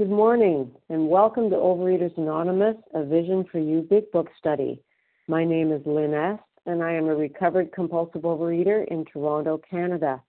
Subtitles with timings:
[0.00, 4.80] Good morning, and welcome to Overeaters Anonymous, a Vision for You Big Book study.
[5.28, 10.22] My name is Lynn S., and I am a recovered compulsive overeater in Toronto, Canada.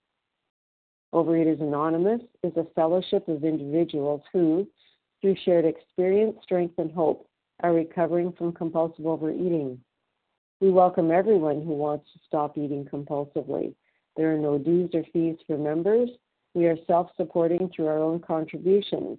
[1.15, 4.67] Overeaters Anonymous is a fellowship of individuals who,
[5.21, 7.29] through shared experience, strength, and hope,
[7.63, 9.81] are recovering from compulsive overeating.
[10.61, 13.75] We welcome everyone who wants to stop eating compulsively.
[14.17, 16.11] There are no dues or fees for members.
[16.55, 19.19] We are self supporting through our own contributions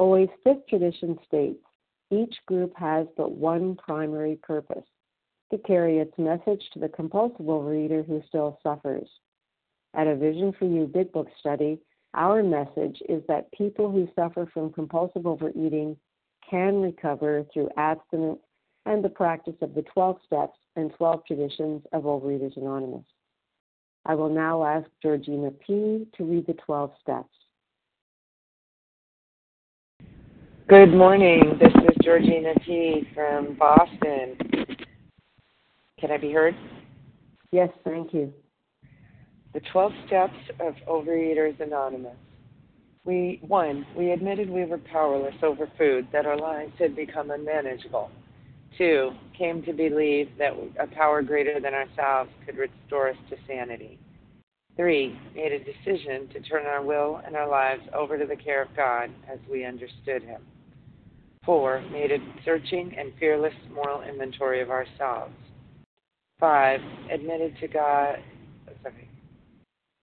[0.00, 1.64] OA's fifth tradition states
[2.10, 4.84] each group has but one primary purpose
[5.50, 9.08] to carry its message to the compulsive overeater who still suffers.
[9.94, 11.78] At a Vision for You Big Book study,
[12.14, 15.96] our message is that people who suffer from compulsive overeating
[16.48, 18.40] can recover through abstinence
[18.86, 23.04] and the practice of the 12 steps and 12 traditions of Overeaters Anonymous.
[24.06, 26.06] I will now ask Georgina P.
[26.16, 27.34] to read the 12 steps.
[30.66, 31.58] Good morning.
[31.60, 33.06] This is Georgina T.
[33.14, 34.34] from Boston.
[36.00, 36.56] Can I be heard?
[37.52, 38.32] Yes, thank you.
[39.52, 42.16] The 12 steps of Overeaters Anonymous.
[43.04, 48.10] We one, we admitted we were powerless over food, that our lives had become unmanageable.
[48.78, 53.98] Two, came to believe that a power greater than ourselves could restore us to sanity.
[54.76, 58.62] Three, made a decision to turn our will and our lives over to the care
[58.62, 60.40] of God as we understood Him.
[61.44, 65.34] Four, made a searching and fearless moral inventory of ourselves.
[66.40, 68.16] Five, admitted to God,
[68.82, 69.08] sorry.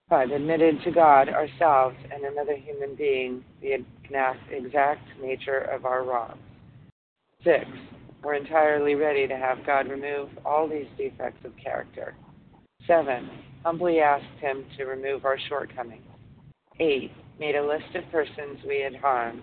[0.08, 3.84] Five, admitted to God, ourselves, and another human being the
[4.50, 6.38] exact nature of our wrongs.
[7.42, 7.64] Six,
[8.22, 12.14] we're entirely ready to have God remove all these defects of character.
[12.86, 13.28] Seven,
[13.64, 16.02] humbly asked Him to remove our shortcomings.
[16.78, 17.10] Eight,
[17.40, 19.42] made a list of persons we had harmed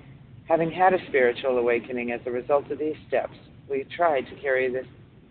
[0.47, 3.35] Having had a spiritual awakening as a result of these steps,
[3.69, 4.85] we tried to carry this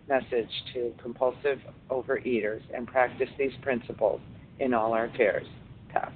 [0.09, 4.19] message to compulsive overeaters and practice these principles
[4.59, 5.47] in all our affairs.
[5.89, 6.11] Pass.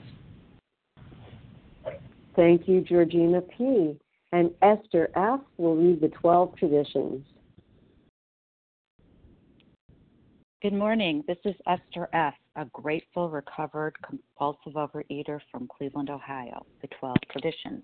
[2.36, 3.98] Thank you, Georgina P.
[4.32, 5.40] And Esther F.
[5.58, 7.24] will read the 12 traditions.
[10.62, 11.24] Good morning.
[11.28, 16.66] This is Esther F., a grateful, recovered, compulsive overeater from Cleveland, Ohio.
[16.82, 17.84] The 12 traditions.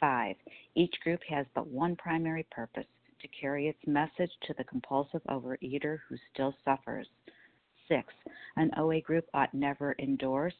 [0.00, 0.36] 5.
[0.74, 2.86] Each group has but one primary purpose
[3.20, 7.08] to carry its message to the compulsive overeater who still suffers.
[7.88, 8.12] Six,
[8.56, 10.54] an OA group ought never endorse,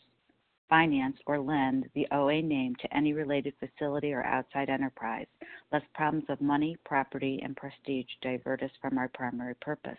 [0.68, 5.26] finance, or lend the OA name to any related facility or outside enterprise,
[5.72, 9.98] lest problems of money, property, and prestige divert us from our primary purpose.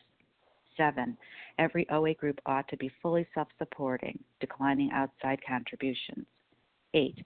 [0.77, 1.18] Seven,
[1.57, 6.25] every OA group ought to be fully self supporting, declining outside contributions.
[6.94, 7.25] Eight,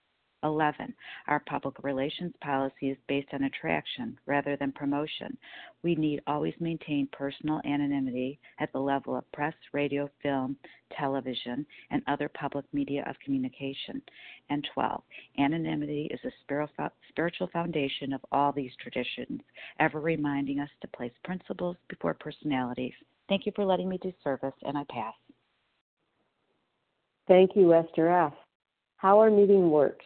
[0.43, 0.93] 11.
[1.27, 5.37] Our public relations policy is based on attraction rather than promotion.
[5.83, 10.57] We need always maintain personal anonymity at the level of press, radio, film,
[10.97, 14.01] television, and other public media of communication.
[14.49, 15.01] And 12.
[15.39, 16.31] Anonymity is the
[17.09, 19.41] spiritual foundation of all these traditions,
[19.79, 22.93] ever reminding us to place principles before personalities.
[23.29, 25.13] Thank you for letting me do service, and I pass.
[27.27, 28.33] Thank you, Esther F.
[28.97, 30.05] How our meeting works.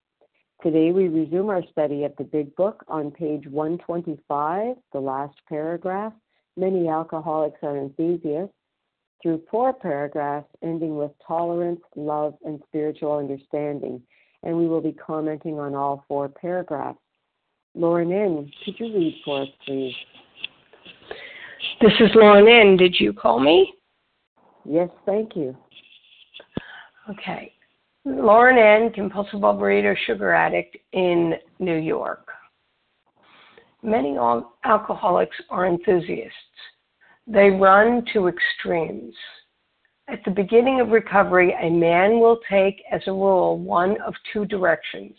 [0.63, 6.13] Today we resume our study of the Big Book on page 125, the last paragraph.
[6.55, 8.53] Many alcoholics are enthusiasts,
[9.23, 14.03] through four paragraphs ending with tolerance, love, and spiritual understanding.
[14.43, 16.99] And we will be commenting on all four paragraphs.
[17.73, 19.95] Lauren N., could you read for us, please?
[21.81, 22.77] This is Lauren N.
[22.77, 23.73] Did you call me?
[24.63, 25.57] Yes, thank you.
[27.09, 27.51] Okay.
[28.03, 32.27] Lauren N., compulsive overeater, sugar addict in New York.
[33.83, 34.17] Many
[34.63, 36.35] alcoholics are enthusiasts.
[37.27, 39.13] They run to extremes.
[40.07, 44.45] At the beginning of recovery, a man will take, as a rule, one of two
[44.45, 45.15] directions.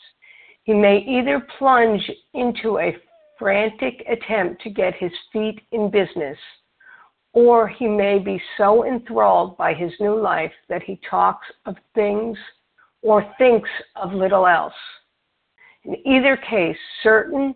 [0.65, 2.97] He may either plunge into a
[3.39, 6.39] frantic attempt to get his feet in business,
[7.33, 12.37] or he may be so enthralled by his new life that he talks of things
[13.03, 14.73] or thinks of little else.
[15.85, 17.55] In either case, certain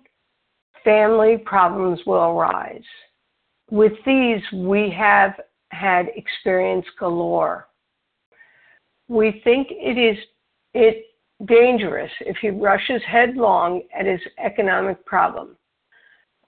[0.84, 2.82] family problems will arise.
[3.70, 5.32] With these, we have
[5.70, 7.68] had experience galore.
[9.08, 10.16] We think it is
[10.74, 11.06] it
[11.46, 15.56] dangerous if he rushes headlong at his economic problem.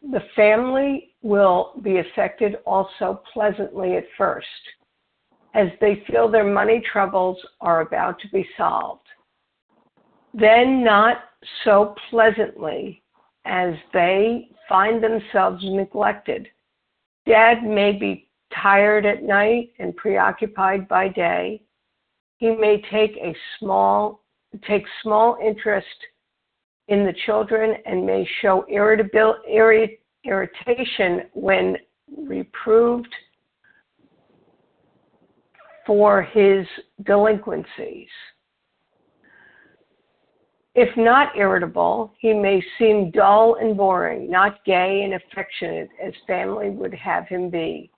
[0.03, 4.47] The family will be affected also pleasantly at first
[5.55, 9.07] as they feel their money troubles are about to be solved.
[10.35, 11.19] Then, not
[11.65, 13.03] so pleasantly
[13.45, 16.49] as they find themselves neglected.
[17.27, 18.29] Dad may be
[18.63, 21.63] tired at night and preoccupied by day.
[22.37, 24.23] He may take a small
[24.67, 25.87] take small interest
[26.89, 28.65] in the children and may show
[30.25, 31.77] irritation when
[32.17, 33.15] reproved
[35.89, 36.67] for his
[37.07, 38.09] delinquencies.
[40.75, 46.69] If not irritable, he may seem dull and boring, not gay and affectionate as family
[46.69, 47.91] would have him be.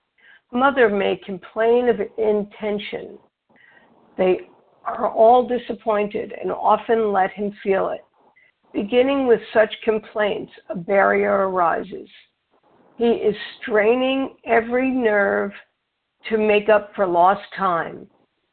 [0.52, 3.18] Mother may complain of intention.
[4.16, 4.42] They
[4.84, 8.04] are all disappointed and often let him feel it.
[8.72, 12.08] Beginning with such complaints, a barrier arises.
[12.96, 15.50] He is straining every nerve
[16.28, 18.06] to make up for lost time.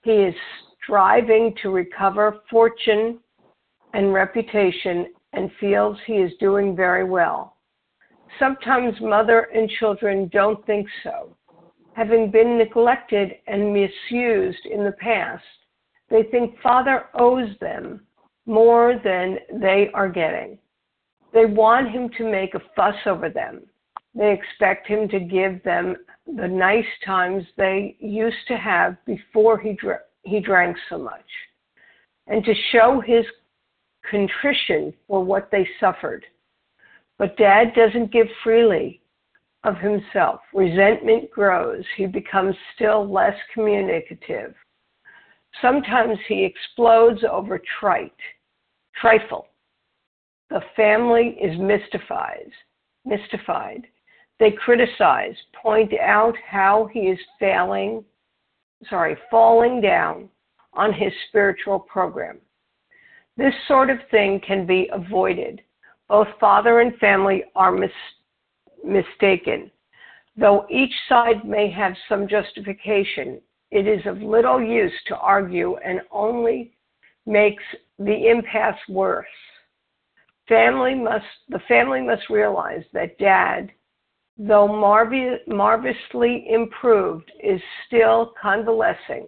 [0.03, 0.35] He is
[0.83, 3.19] striving to recover fortune
[3.93, 7.57] and reputation and feels he is doing very well.
[8.39, 11.35] Sometimes mother and children don't think so.
[11.93, 15.43] Having been neglected and misused in the past,
[16.09, 18.01] they think father owes them
[18.45, 20.57] more than they are getting.
[21.33, 23.61] They want him to make a fuss over them.
[24.15, 25.95] They expect him to give them
[26.35, 31.25] the nice times they used to have before he, dr- he drank so much,
[32.27, 33.25] and to show his
[34.09, 36.25] contrition for what they suffered.
[37.17, 39.01] But dad doesn't give freely
[39.63, 40.41] of himself.
[40.53, 41.83] Resentment grows.
[41.95, 44.53] He becomes still less communicative.
[45.61, 48.11] Sometimes he explodes over trite,
[48.95, 49.47] trifle.
[50.49, 52.51] The family is mystified.
[53.05, 53.87] mystified.
[54.39, 58.03] They criticize, point out how he is failing,
[58.89, 60.29] sorry, falling down
[60.73, 62.39] on his spiritual program.
[63.35, 65.61] This sort of thing can be avoided.
[66.07, 67.91] Both father and family are mis-
[68.83, 69.71] mistaken.
[70.35, 73.41] Though each side may have some justification,
[73.71, 76.77] it is of little use to argue and only
[77.25, 77.63] makes
[77.99, 79.25] the impasse worse.
[80.47, 83.71] Family must, the family must realize that dad
[84.37, 84.67] though
[85.47, 89.27] marvelously improved, is still convalescing.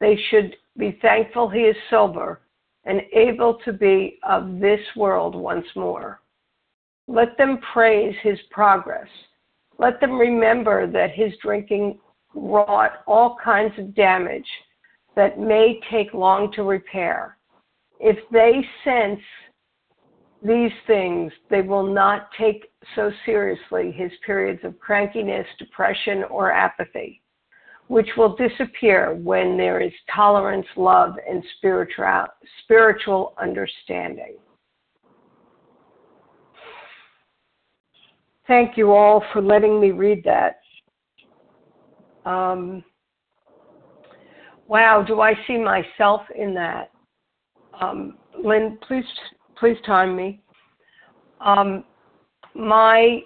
[0.00, 2.40] They should be thankful he is sober
[2.84, 6.20] and able to be of this world once more.
[7.08, 9.08] Let them praise his progress.
[9.78, 11.98] Let them remember that his drinking
[12.34, 14.48] wrought all kinds of damage
[15.14, 17.38] that may take long to repair.
[17.98, 19.20] If they sense
[20.46, 27.22] these things, they will not take so seriously his periods of crankiness, depression, or apathy,
[27.88, 32.26] which will disappear when there is tolerance, love, and spiritual,
[32.62, 34.36] spiritual understanding.
[38.46, 40.60] Thank you all for letting me read that.
[42.24, 42.84] Um,
[44.68, 46.90] wow, do I see myself in that?
[47.80, 49.04] Um, Lynn, please
[49.58, 50.40] please time me.
[51.40, 51.84] Um,
[52.54, 53.20] my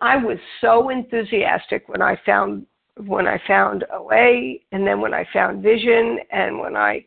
[0.00, 2.66] I was so enthusiastic when I found
[3.06, 7.04] when I found OA and then when I found vision and when I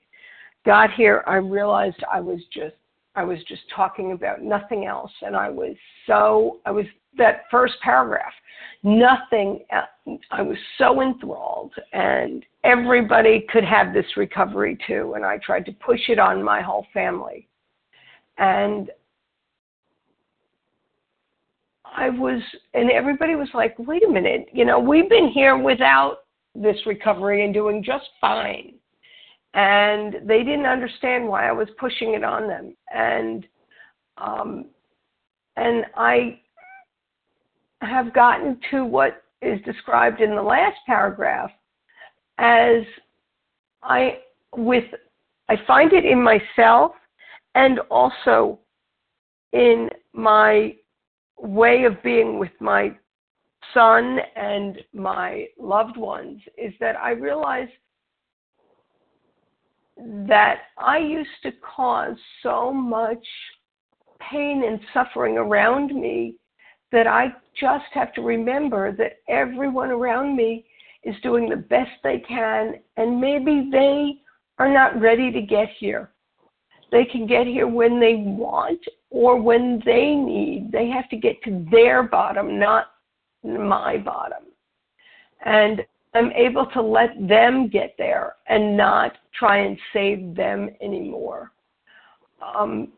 [0.65, 2.75] got here I realized I was just
[3.15, 6.85] I was just talking about nothing else and I was so I was
[7.17, 8.33] that first paragraph
[8.83, 9.59] nothing
[10.31, 15.71] I was so enthralled and everybody could have this recovery too and I tried to
[15.73, 17.47] push it on my whole family
[18.37, 18.91] and
[21.95, 22.41] I was,
[22.75, 26.19] and everybody was like, wait a minute, you know, we've been here without
[26.53, 28.73] this recovery and doing just fine.
[29.55, 32.75] And they didn't understand why I was pushing it on them.
[32.93, 33.47] And,
[34.17, 34.65] um,
[35.55, 36.39] and I
[37.81, 41.51] have gotten to what is described in the last paragraph
[42.39, 42.83] as
[43.83, 44.19] I,
[44.55, 44.85] with,
[45.49, 46.93] I find it in myself
[47.55, 48.59] and also
[49.53, 50.75] in my
[51.39, 52.95] way of being with my
[53.73, 57.69] son and my loved ones is that I realize
[59.97, 63.25] that I used to cause so much
[64.19, 66.35] pain and suffering around me
[66.91, 70.65] that I just have to remember that everyone around me
[71.03, 74.21] is doing the best they can, and maybe they
[74.59, 76.11] are not ready to get here.
[76.91, 80.71] They can get here when they want or when they need.
[80.71, 82.87] They have to get to their bottom, not
[83.43, 84.43] my bottom.
[85.45, 85.81] And
[86.13, 91.51] I'm able to let them get there and not try and save them anymore.
[92.41, 92.89] Um,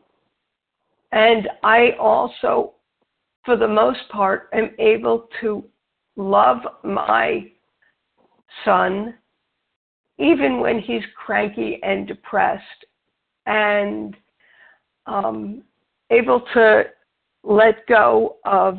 [1.12, 2.74] and I also,
[3.44, 5.64] for the most part, am able to
[6.16, 7.50] love my
[8.64, 9.14] son
[10.18, 12.62] even when he's cranky and depressed
[13.46, 14.14] and
[15.06, 15.62] um,
[16.10, 16.82] able to
[17.42, 18.78] let go of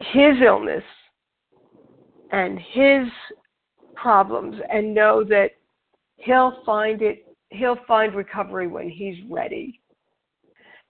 [0.00, 0.82] his illness
[2.32, 3.06] and his
[3.94, 5.50] problems and know that
[6.16, 9.80] he'll find it he'll find recovery when he's ready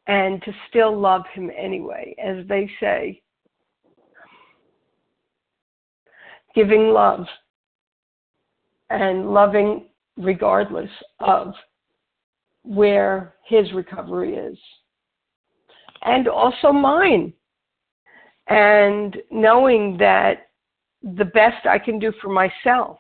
[0.07, 3.21] and to still love him anyway as they say
[6.55, 7.27] giving love
[8.91, 10.91] and loving regardless
[11.21, 11.55] of
[12.63, 14.59] where his recovery is.
[16.03, 17.33] And also mine.
[18.49, 20.49] And knowing that
[21.03, 22.99] the best I can do for myself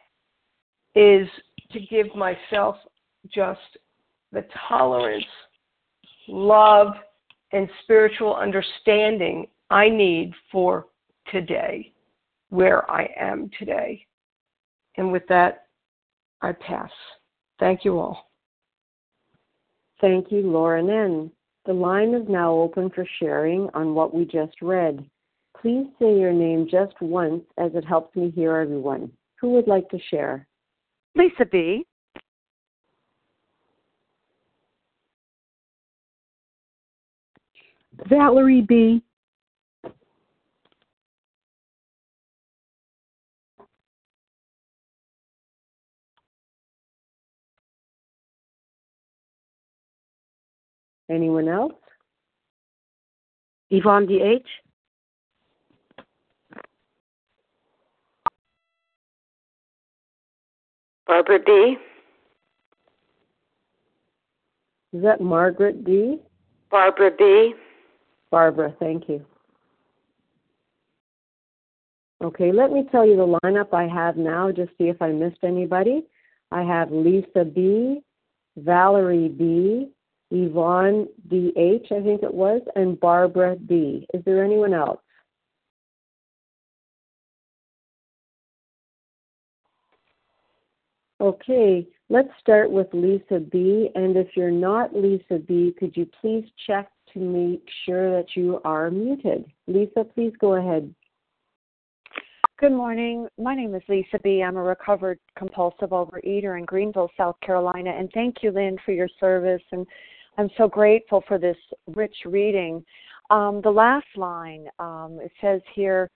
[0.94, 1.28] is
[1.72, 2.76] to give myself
[3.32, 3.60] just
[4.32, 5.24] the tolerance,
[6.30, 6.94] love,
[7.52, 10.86] and spiritual understanding I need for
[11.30, 11.92] today,
[12.48, 14.06] where I am today.
[14.96, 15.66] And with that,
[16.42, 16.90] I pass.
[17.58, 18.30] Thank you all.
[20.00, 21.30] Thank you, Lauren N.
[21.66, 25.04] The line is now open for sharing on what we just read.
[25.60, 29.12] Please say your name just once as it helps me hear everyone.
[29.40, 30.46] Who would like to share?
[31.14, 31.86] Lisa B.
[38.08, 39.02] Valerie B.
[51.08, 51.72] Anyone else?
[53.70, 54.46] Yvonne D.H.
[61.06, 61.76] Barbara B.
[64.92, 66.18] Is that Margaret D?
[66.70, 67.54] Barbara B.
[68.30, 69.24] Barbara, thank you.
[72.22, 75.42] Okay, let me tell you the lineup I have now, just see if I missed
[75.42, 76.06] anybody.
[76.50, 78.02] I have Lisa B,
[78.56, 79.90] Valerie B,
[80.30, 84.06] Yvonne D.H., I think it was, and Barbara D.
[84.12, 85.00] Is there anyone else?
[91.20, 93.90] Okay, let's start with Lisa B.
[93.94, 98.60] And if you're not Lisa B, could you please check to make sure that you
[98.64, 99.44] are muted?
[99.66, 100.94] Lisa, please go ahead.
[102.58, 103.26] Good morning.
[103.38, 104.42] My name is Lisa B.
[104.42, 107.90] I'm a recovered compulsive overeater in Greenville, South Carolina.
[107.90, 109.62] And thank you, Lynn, for your service.
[109.72, 109.86] And
[110.36, 112.84] I'm so grateful for this rich reading.
[113.30, 116.10] Um, the last line, um, it says here,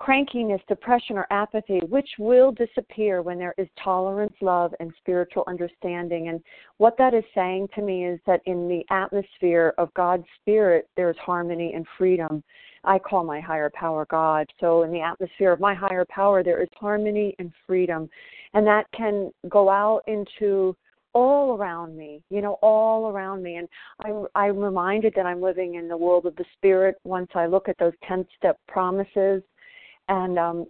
[0.00, 6.28] crankiness, depression, or apathy, which will disappear when there is tolerance, love, and spiritual understanding.
[6.28, 6.40] And
[6.76, 11.16] what that is saying to me is that in the atmosphere of God's Spirit, there's
[11.18, 12.42] harmony and freedom.
[12.84, 14.46] I call my higher power God.
[14.60, 18.08] So, in the atmosphere of my higher power, there is harmony and freedom.
[18.54, 20.76] And that can go out into
[21.12, 23.56] all around me, you know, all around me.
[23.56, 23.68] And
[24.04, 27.68] I'm, I'm reminded that I'm living in the world of the spirit once I look
[27.68, 29.42] at those 10 step promises
[30.08, 30.66] and um,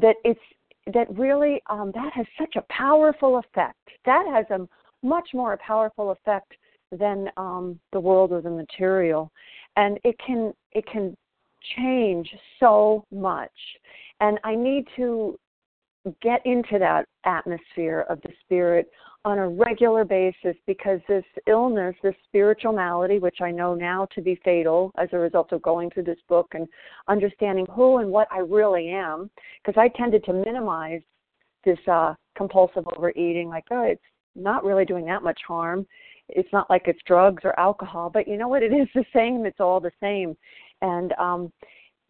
[0.00, 0.40] that it's
[0.92, 3.78] that really um, that has such a powerful effect.
[4.04, 4.66] That has a
[5.06, 6.52] much more powerful effect
[6.92, 9.30] than um, the world or the material,
[9.76, 11.16] and it can it can
[11.76, 12.28] change
[12.60, 13.50] so much.
[14.20, 15.38] And I need to
[16.22, 18.90] get into that atmosphere of the spirit
[19.24, 24.20] on a regular basis because this illness, this spiritual malady, which I know now to
[24.20, 26.68] be fatal as a result of going through this book and
[27.08, 29.30] understanding who and what I really am,
[29.64, 31.00] because I tended to minimize
[31.64, 34.02] this uh, compulsive overeating, like, oh, it's
[34.36, 35.86] not really doing that much harm.
[36.28, 38.62] It's not like it's drugs or alcohol, but you know what?
[38.62, 39.46] It is the same.
[39.46, 40.36] It's all the same.
[40.82, 41.52] And um,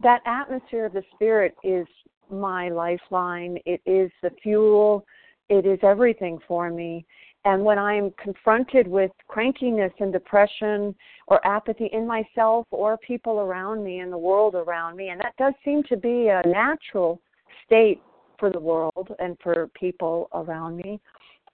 [0.00, 1.87] that atmosphere of the spirit is
[2.30, 3.58] my lifeline.
[3.66, 5.04] It is the fuel
[5.48, 7.04] it is everything for me.
[7.44, 10.94] And when I'm confronted with crankiness and depression
[11.26, 15.37] or apathy in myself or people around me and the world around me, and that
[15.37, 17.20] does seem to be a natural
[17.66, 18.00] state
[18.38, 20.98] for the world and for people around me,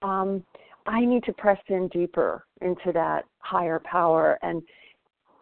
[0.03, 0.45] um,
[0.87, 4.63] I need to press in deeper into that higher power and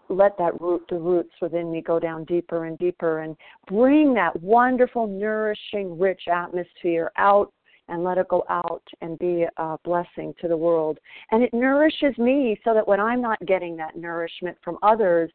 [0.09, 4.41] let that root the roots within me go down deeper and deeper and bring that
[4.43, 7.53] wonderful nourishing rich atmosphere out
[7.89, 10.99] and let it go out and be a blessing to the world.
[11.31, 15.31] And it nourishes me so that when I'm not getting that nourishment from others,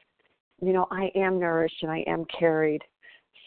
[0.62, 2.82] you know, I am nourished and I am carried.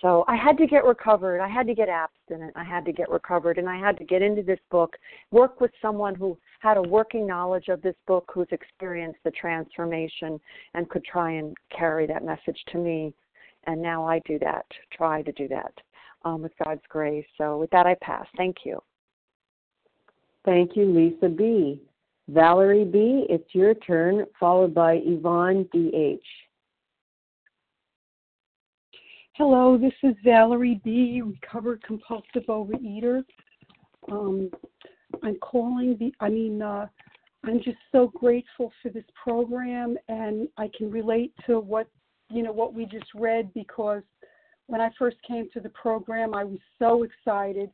[0.02, 1.40] So I had to get recovered.
[1.40, 2.52] I had to get abstinent.
[2.54, 3.58] I had to get recovered.
[3.58, 4.96] And I had to get into this book,
[5.30, 10.38] work with someone who had a working knowledge of this book, who's experienced the transformation
[10.74, 13.14] and could try and carry that message to me.
[13.64, 15.72] And now I do that, try to do that
[16.24, 17.26] um, with God's grace.
[17.38, 18.26] So with that, I pass.
[18.36, 18.80] Thank you.
[20.44, 21.80] Thank you, Lisa B.
[22.28, 26.20] Valerie B., it's your turn, followed by Yvonne D.H.
[29.36, 33.22] Hello, this is Valerie B., recovered compulsive overeater.
[34.10, 34.50] Um,
[35.22, 36.86] I'm calling the, I mean, uh,
[37.44, 41.88] I'm just so grateful for this program, and I can relate to what,
[42.30, 44.02] you know, what we just read because
[44.66, 47.70] when I first came to the program, I was so excited.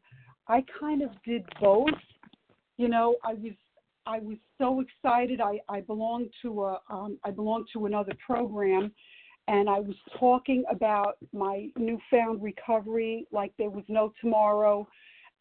[0.48, 1.88] I kind of did both
[2.76, 3.52] you know, I was
[4.06, 5.40] I was so excited.
[5.40, 8.92] I I belonged to a um, I belonged to another program,
[9.48, 14.86] and I was talking about my newfound recovery like there was no tomorrow.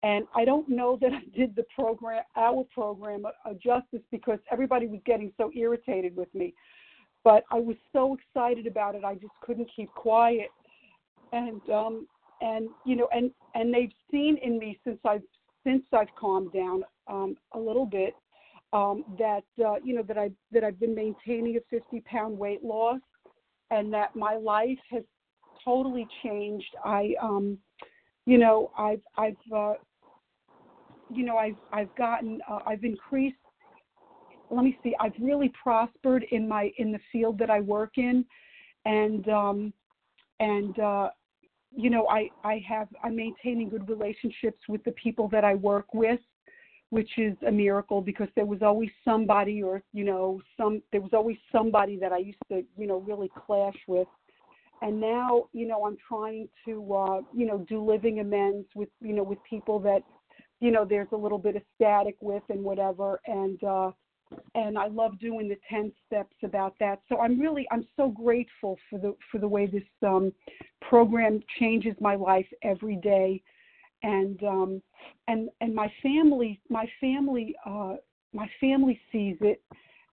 [0.03, 4.39] And I don't know that I did the program, our program, a, a justice because
[4.51, 6.53] everybody was getting so irritated with me.
[7.23, 10.49] But I was so excited about it, I just couldn't keep quiet.
[11.31, 12.07] And um,
[12.41, 15.21] and you know, and and they've seen in me since I've
[15.63, 18.15] since I've calmed down um, a little bit,
[18.73, 22.63] um, that uh, you know that I that I've been maintaining a 50 pound weight
[22.63, 22.99] loss,
[23.71, 25.03] and that my life has
[25.63, 26.75] totally changed.
[26.83, 27.57] I um,
[28.25, 29.73] you know I've I've uh,
[31.09, 33.37] you know I've I've gotten uh, I've increased.
[34.49, 34.93] Let me see.
[34.99, 38.25] I've really prospered in my in the field that I work in,
[38.85, 39.73] and um,
[40.39, 41.09] and uh,
[41.71, 45.93] you know I I have I'm maintaining good relationships with the people that I work
[45.93, 46.19] with
[46.91, 51.11] which is a miracle because there was always somebody or you know some there was
[51.13, 54.07] always somebody that I used to you know really clash with.
[54.81, 59.13] And now you know I'm trying to uh you know do living amends with you
[59.13, 60.03] know with people that
[60.59, 63.21] you know there's a little bit of static with and whatever.
[63.25, 63.91] And uh
[64.55, 66.99] and I love doing the 10 steps about that.
[67.07, 70.33] So I'm really I'm so grateful for the for the way this um
[70.81, 73.41] program changes my life every day
[74.03, 74.81] and um
[75.27, 77.95] and and my family my family uh
[78.33, 79.61] my family sees it.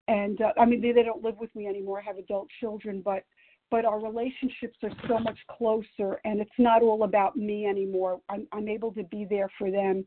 [0.08, 2.00] And uh, i mean they, they don't live with me anymore.
[2.00, 3.24] I have adult children but
[3.70, 8.20] but our relationships are so much closer and it's not all about me anymore.
[8.28, 10.04] I'm i'm able to be there for them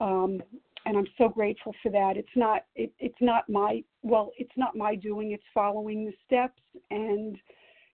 [0.00, 0.42] um
[0.86, 2.16] and i'm so grateful for that.
[2.16, 5.32] It's not it, it's not my well it's not my doing.
[5.32, 7.36] It's following the steps and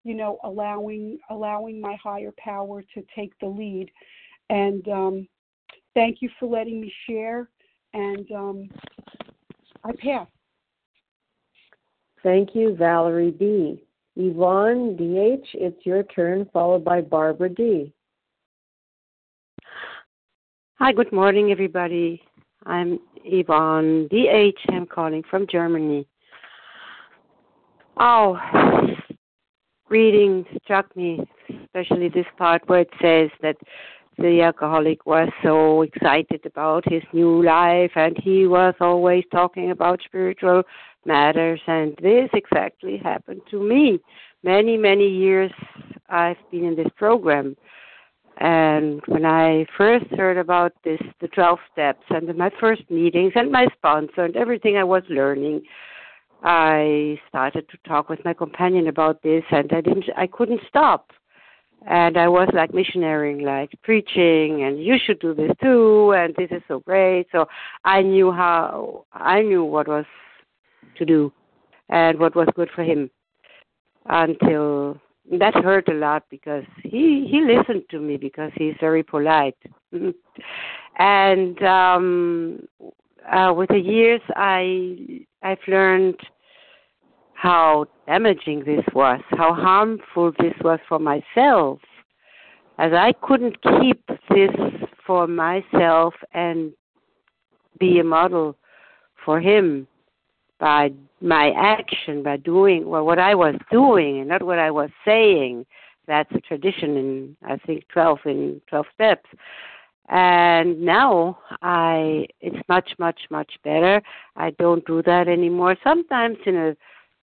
[0.04, 3.90] you know allowing allowing my higher power to take the lead
[4.50, 5.28] and um,
[5.94, 7.48] thank you for letting me share.
[7.94, 8.68] And um,
[9.84, 10.26] I pass.
[12.22, 13.82] Thank you, Valerie B.
[14.16, 17.92] Yvonne DH, it's your turn, followed by Barbara D.
[20.74, 22.20] Hi, good morning, everybody.
[22.66, 24.58] I'm Yvonne DH.
[24.68, 26.06] I'm calling from Germany.
[27.98, 28.38] Oh,
[29.88, 31.20] reading struck me,
[31.64, 33.56] especially this part where it says that
[34.20, 40.00] the alcoholic was so excited about his new life and he was always talking about
[40.04, 40.62] spiritual
[41.06, 43.98] matters and this exactly happened to me.
[44.42, 45.50] Many many years
[46.10, 47.56] i've been in this program
[48.38, 53.50] and when i first heard about this the 12 steps and my first meetings and
[53.50, 55.62] my sponsor and everything i was learning
[56.42, 61.10] i started to talk with my companion about this and i didn't i couldn't stop
[61.86, 66.50] and I was like missionarying, like preaching, and you should do this too, and this
[66.50, 67.26] is so great.
[67.32, 67.46] So
[67.84, 70.04] I knew how I knew what was
[70.96, 71.32] to do,
[71.88, 73.10] and what was good for him.
[74.06, 75.00] Until
[75.38, 79.56] that hurt a lot because he he listened to me because he's very polite,
[80.98, 82.60] and um,
[83.30, 86.16] uh, with the years I I've learned
[87.40, 91.78] how damaging this was, how harmful this was for myself,
[92.76, 94.50] as I couldn't keep this
[95.06, 96.70] for myself and
[97.78, 98.56] be a model
[99.24, 99.86] for him
[100.58, 100.90] by
[101.22, 105.64] my action, by doing well, what I was doing and not what I was saying.
[106.06, 109.30] That's a tradition in, I think, 12 in 12 steps.
[110.10, 114.02] And now I, it's much, much, much better.
[114.36, 115.76] I don't do that anymore.
[115.82, 116.76] Sometimes in a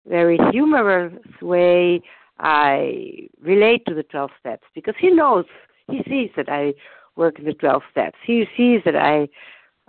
[0.07, 2.01] very humorous way,
[2.39, 5.45] I relate to the 12 steps because he knows,
[5.89, 6.73] he sees that I
[7.15, 8.17] work in the 12 steps.
[8.25, 9.27] He sees that I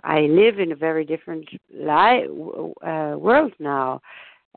[0.03, 4.01] I live in a very different li- uh, world now.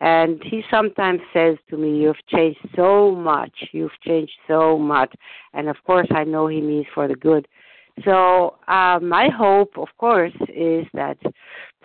[0.00, 3.52] And he sometimes says to me, You've changed so much.
[3.72, 5.14] You've changed so much.
[5.52, 7.46] And of course, I know he means for the good.
[8.04, 11.18] So, uh, my hope, of course, is that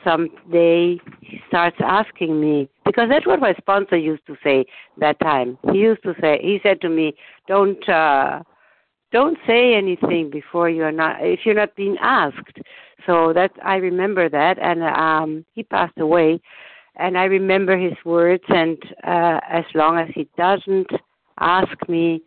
[0.03, 4.65] someday he starts asking me because that's what my sponsor used to say
[4.97, 5.57] that time.
[5.71, 7.15] He used to say he said to me,
[7.47, 8.43] "Don't uh,
[9.11, 12.59] don't say anything before you're not if you're not being asked."
[13.05, 16.41] So that I remember that, and um, he passed away,
[16.97, 18.43] and I remember his words.
[18.49, 20.89] And uh, as long as he doesn't
[21.39, 22.21] ask me,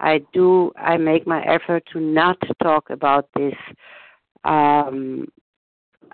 [0.00, 0.72] I do.
[0.76, 3.54] I make my effort to not talk about this.
[4.44, 5.28] Um,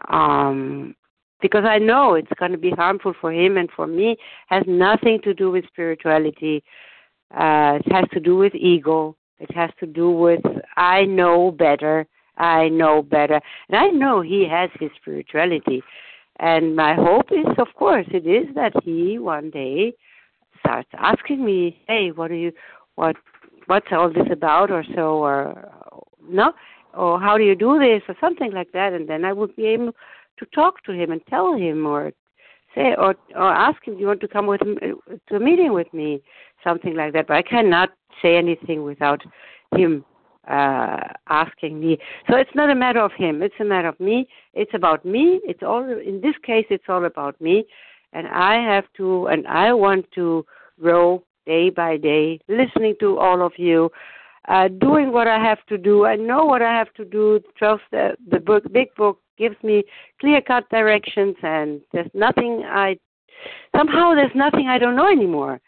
[0.08, 0.94] um,
[1.40, 4.16] because I know it's going to be harmful for him and for me.
[4.48, 6.62] Has nothing to do with spirituality.
[7.34, 9.16] Uh, it has to do with ego.
[9.38, 10.42] It has to do with
[10.76, 12.06] I know better.
[12.36, 15.82] I know better, and I know he has his spirituality.
[16.38, 19.92] And my hope is, of course, it is that he one day
[20.58, 22.52] starts asking me, "Hey, what are you?
[22.94, 23.16] What?
[23.66, 25.70] What's all this about?" or so, or
[26.26, 26.52] no,
[26.94, 29.66] or how do you do this, or something like that, and then I would be
[29.66, 29.94] able
[30.40, 32.12] to talk to him and tell him or
[32.74, 35.92] say or or ask him, "Do you want to come with to a meeting with
[35.94, 36.22] me?"
[36.64, 37.26] Something like that.
[37.28, 39.22] But I cannot say anything without
[39.76, 40.04] him
[40.48, 41.98] uh, asking me.
[42.28, 43.42] So it's not a matter of him.
[43.42, 44.28] It's a matter of me.
[44.54, 45.40] It's about me.
[45.44, 46.66] It's all in this case.
[46.70, 47.64] It's all about me,
[48.12, 50.44] and I have to and I want to
[50.80, 53.90] grow day by day, listening to all of you,
[54.48, 56.06] uh, doing what I have to do.
[56.06, 57.40] I know what I have to do.
[57.56, 59.82] Trust the, the book, big book gives me
[60.20, 62.98] clear cut directions, and there's nothing I
[63.74, 65.60] somehow there's nothing I don't know anymore.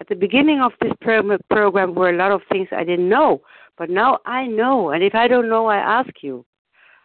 [0.00, 3.40] At the beginning of this program were a lot of things I didn't know,
[3.78, 4.90] but now I know.
[4.90, 6.44] And if I don't know, I ask you.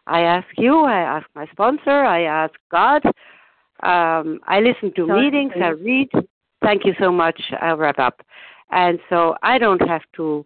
[0.07, 0.83] I ask you.
[0.83, 2.03] I ask my sponsor.
[2.17, 3.01] I ask God.
[3.83, 5.53] Um, I listen to Sorry, meetings.
[5.55, 6.09] I read.
[6.61, 7.39] Thank you so much.
[7.61, 8.21] I'll wrap up.
[8.71, 10.45] And so I don't have to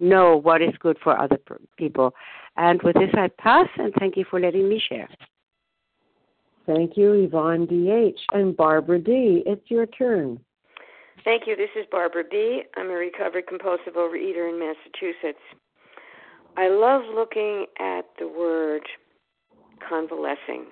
[0.00, 1.38] know what is good for other
[1.78, 2.12] people.
[2.56, 5.08] And with this, I pass, and thank you for letting me share.
[6.66, 8.18] Thank you, Yvonne D.H.
[8.32, 10.40] And Barbara D., it's your turn.
[11.24, 11.56] Thank you.
[11.56, 12.62] This is Barbara B.
[12.76, 15.42] I'm a recovered compulsive overeater in Massachusetts.
[16.56, 18.82] I love looking at the word
[19.86, 20.66] convalescing.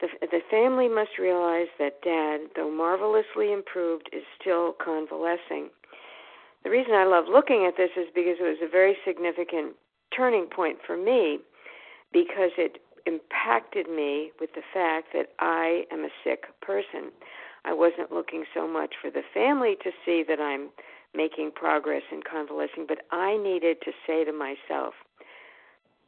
[0.00, 5.70] The, the family must realize that dad, though marvelously improved, is still convalescing.
[6.64, 9.74] The reason I love looking at this is because it was a very significant
[10.16, 11.38] turning point for me
[12.12, 17.10] because it impacted me with the fact that I am a sick person.
[17.64, 20.70] I wasn't looking so much for the family to see that I'm
[21.14, 24.94] making progress in convalescing, but I needed to say to myself,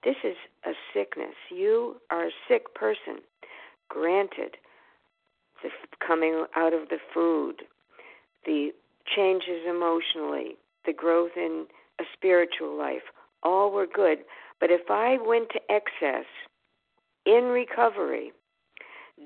[0.05, 1.35] this is a sickness.
[1.51, 3.23] You are a sick person.
[3.89, 4.57] Granted,
[5.63, 5.71] the
[6.05, 7.63] coming out of the food,
[8.45, 8.71] the
[9.15, 11.67] changes emotionally, the growth in
[12.01, 13.03] a spiritual life,
[13.43, 14.19] all were good.
[14.61, 16.27] But if I went to excess
[17.27, 18.33] in recovery,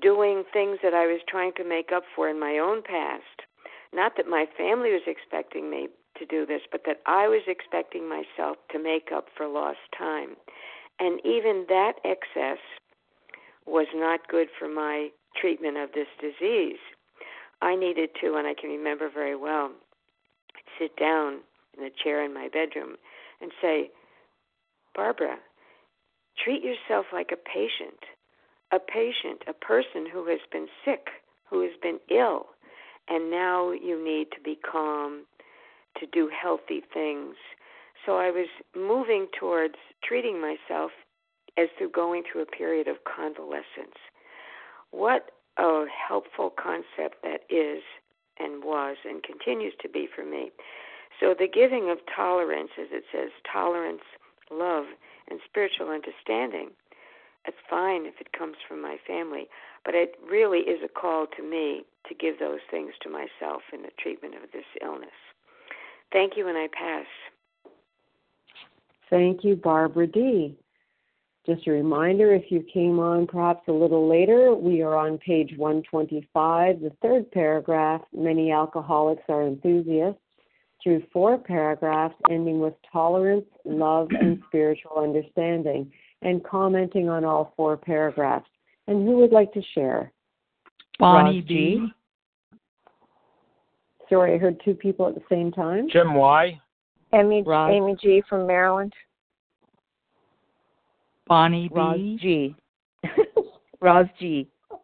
[0.01, 3.47] doing things that I was trying to make up for in my own past.
[3.93, 8.09] Not that my family was expecting me to do this, but that I was expecting
[8.09, 10.37] myself to make up for lost time.
[10.99, 12.59] And even that excess
[13.67, 15.09] was not good for my
[15.41, 16.81] treatment of this disease.
[17.61, 19.71] I needed to, and I can remember very well,
[20.79, 21.41] sit down
[21.77, 22.97] in the chair in my bedroom
[23.41, 23.91] and say,
[24.97, 25.37] Barbara,
[26.43, 28.01] treat yourself like a patient
[28.73, 31.09] a patient, a person who has been sick,
[31.49, 32.47] who has been ill,
[33.09, 35.25] and now you need to be calm,
[36.01, 37.37] to do healthy things.
[38.05, 40.91] So I was moving towards treating myself
[41.57, 43.97] as through going through a period of convalescence.
[44.91, 47.83] What a helpful concept that is
[48.39, 50.51] and was and continues to be for me.
[51.19, 54.03] So the giving of tolerance, as it says, tolerance,
[54.51, 54.87] love,
[55.29, 56.71] and spiritual understanding
[57.47, 59.49] it's fine if it comes from my family,
[59.85, 63.83] but it really is a call to me to give those things to myself in
[63.83, 65.11] the treatment of this illness.
[66.13, 67.07] Thank you, and I pass.
[69.11, 70.57] Thank you, Barbara D.
[71.47, 75.53] Just a reminder if you came on perhaps a little later, we are on page
[75.57, 78.01] 125, the third paragraph.
[78.13, 80.21] Many alcoholics are enthusiasts,
[80.87, 85.91] through four paragraphs ending with tolerance, love, and spiritual understanding
[86.23, 88.49] and commenting on all four paragraphs.
[88.87, 90.13] And who would like to share?
[91.01, 91.89] Bonnie B.
[94.09, 95.89] Sorry, I heard two people at the same time.
[95.91, 96.57] Jim Y.
[97.13, 98.23] Amy, Amy G.
[98.29, 98.93] from Maryland.
[101.27, 102.19] Bonnie Roz B.
[102.23, 102.57] G.
[103.81, 104.49] Roz G.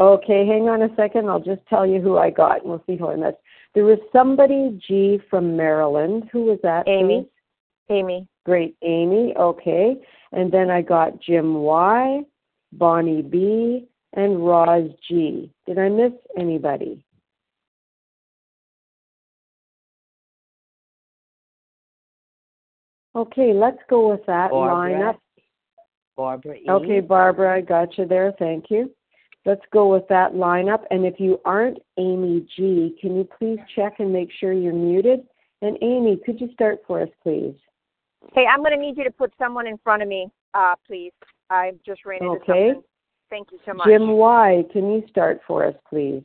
[0.00, 1.30] Okay, hang on a second.
[1.30, 3.36] I'll just tell you who I got, and we'll see who I missed.
[3.74, 6.28] There was somebody G from Maryland.
[6.32, 6.86] Who was that?
[6.86, 7.28] Amy.
[7.90, 8.28] Amy.
[8.46, 9.34] Great, Amy.
[9.36, 9.96] Okay.
[10.32, 12.20] And then I got Jim Y,
[12.72, 15.50] Bonnie B, and Roz G.
[15.66, 17.04] Did I miss anybody?
[23.16, 25.12] Okay, let's go with that Barbara.
[25.12, 25.18] lineup.
[26.16, 26.66] Barbara E.
[26.68, 28.32] Okay, Barbara, I got you there.
[28.38, 28.90] Thank you.
[29.46, 30.84] Let's go with that lineup.
[30.90, 35.20] And if you aren't Amy G, can you please check and make sure you're muted?
[35.60, 37.54] And Amy, could you start for us, please?
[38.32, 41.12] Hey, I'm going to need you to put someone in front of me, uh, please.
[41.50, 42.68] I just ran into okay.
[42.70, 42.82] something.
[43.28, 43.86] Thank you so much.
[43.86, 46.22] Jim Y, can you start for us, please?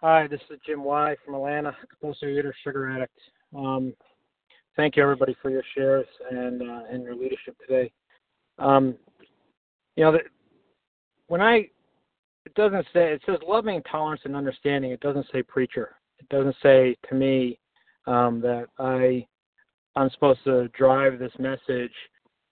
[0.00, 3.18] Hi, this is Jim Y from Atlanta, compulsive eater, sugar addict.
[3.54, 3.92] Um,
[4.76, 7.92] thank you everybody for your shares and uh, and your leadership today.
[8.58, 8.96] Um,
[10.00, 10.18] you know,
[11.26, 11.68] when I
[12.46, 14.92] it doesn't say it says loving tolerance and understanding.
[14.92, 15.96] It doesn't say preacher.
[16.18, 17.58] It doesn't say to me
[18.06, 19.26] um, that I
[19.96, 21.92] I'm supposed to drive this message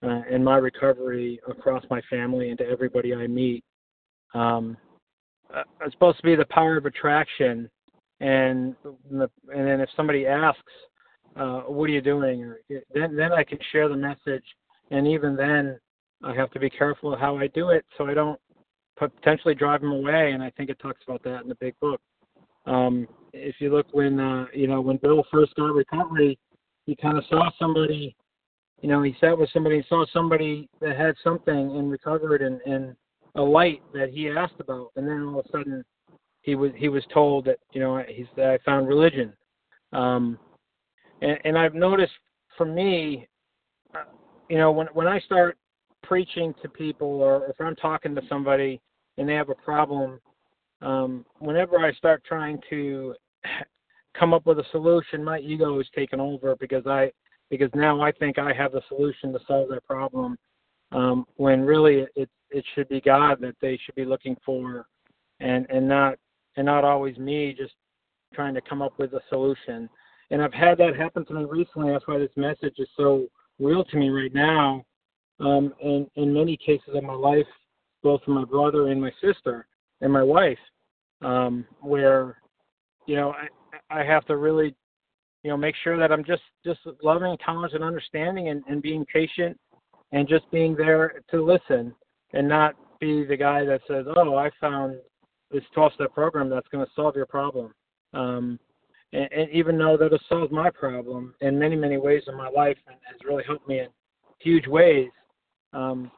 [0.05, 3.65] uh, in my recovery across my family and to everybody I meet.
[4.35, 4.77] Um,
[5.55, 7.71] uh, it's supposed to be the power of attraction,
[8.21, 8.77] and
[9.11, 10.61] the, and then if somebody asks,
[11.35, 12.43] uh, what are you doing?
[12.45, 12.59] Or
[12.93, 14.45] then then I can share the message,
[14.91, 15.79] and even then
[16.23, 18.41] I have to be careful of how I do it so I don't
[18.97, 20.33] potentially drive them away.
[20.33, 22.01] And I think it talks about that in the big book.
[22.67, 26.39] Um, if you look when uh, you know when Bill first got recovery,
[26.87, 28.15] he kind of saw somebody.
[28.83, 32.61] You know, he sat with somebody and saw somebody that had something and recovered and,
[32.63, 32.95] and
[33.35, 35.85] a light that he asked about, and then all of a sudden
[36.43, 39.33] he was he was told that you know he's I found religion,
[39.93, 40.39] um,
[41.23, 42.13] and, and I've noticed
[42.57, 43.29] for me,
[43.95, 44.05] uh,
[44.49, 45.57] you know, when when I start
[46.09, 48.81] preaching to people or if I'm talking to somebody
[49.19, 50.19] and they have a problem,
[50.81, 53.15] um, whenever I start trying to
[54.19, 57.13] come up with a solution, my ego is taken over because I
[57.51, 60.37] because now I think I have the solution to solve their problem,
[60.93, 64.87] um, when really it it should be God that they should be looking for,
[65.41, 66.17] and and not
[66.57, 67.75] and not always me just
[68.35, 69.89] trying to come up with a solution.
[70.31, 71.93] And I've had that happen to me recently.
[71.93, 73.27] That's why this message is so
[73.59, 74.85] real to me right now.
[75.41, 77.47] Um, and in many cases of my life,
[78.03, 79.67] both for my brother and my sister
[80.01, 80.59] and my wife,
[81.23, 82.41] um, where
[83.07, 84.75] you know I, I have to really
[85.43, 89.05] you know make sure that I'm just just loving, tolerant, and understanding, and, and being
[89.13, 89.59] patient,
[90.13, 91.95] and just being there to listen,
[92.33, 94.97] and not be the guy that says, "Oh, I found
[95.51, 97.73] this 12 step program that's going to solve your problem.
[98.15, 98.59] Um,
[99.13, 102.49] and, and, even though that has solved my problem in many, many ways in my
[102.49, 103.89] life and has really helped me in
[104.39, 105.09] huge ways,
[105.73, 106.11] um,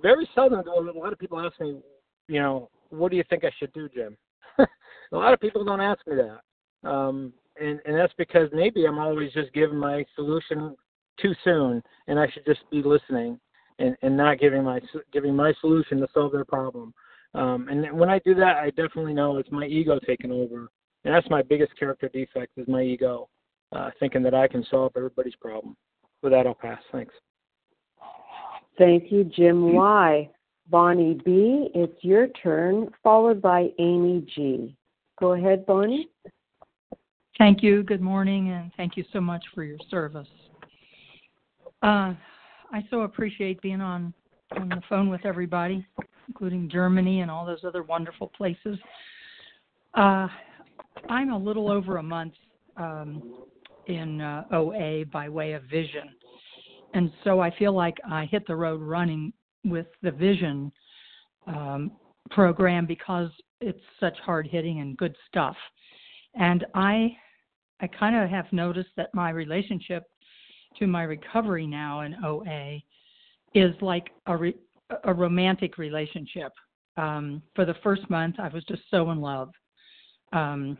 [0.00, 1.76] very seldom do a lot of people ask me,
[2.28, 4.16] you know, what do you think I should do, Jim?
[4.58, 6.88] a lot of people don't ask me that.
[6.88, 10.76] Um, and, and that's because maybe I'm always just giving my solution
[11.20, 13.38] too soon and I should just be listening
[13.78, 14.80] and, and not giving my
[15.12, 16.94] giving my solution to solve their problem.
[17.34, 20.68] Um, and when I do that, I definitely know it's my ego taking over,
[21.04, 23.28] and that's my biggest character defect is my ego,
[23.72, 25.74] uh, thinking that I can solve everybody's problem.
[26.22, 26.80] With that, I'll pass.
[26.92, 27.14] Thanks.
[28.78, 30.28] Thank you, Jim Y.
[30.68, 34.74] Bonnie B., it's your turn, followed by Amy G.
[35.20, 36.08] Go ahead, Bonnie.
[37.36, 37.82] Thank you.
[37.82, 40.28] Good morning, and thank you so much for your service.
[41.82, 42.14] Uh,
[42.72, 44.14] I so appreciate being on
[44.56, 45.86] on the phone with everybody
[46.28, 48.78] including Germany and all those other wonderful places.
[49.94, 50.28] Uh,
[51.08, 52.34] I'm a little over a month
[52.76, 53.44] um,
[53.86, 56.10] in uh, OA by way of vision.
[56.94, 59.32] And so I feel like I hit the road running
[59.64, 60.72] with the vision
[61.46, 61.92] um,
[62.30, 65.56] program because it's such hard hitting and good stuff.
[66.34, 67.16] And I
[67.80, 70.04] I kind of have noticed that my relationship
[70.78, 72.78] to my recovery now in OA
[73.54, 74.56] is like a re-
[75.04, 76.52] a romantic relationship.
[76.96, 79.50] Um, for the first month, I was just so in love.
[80.32, 80.76] Um,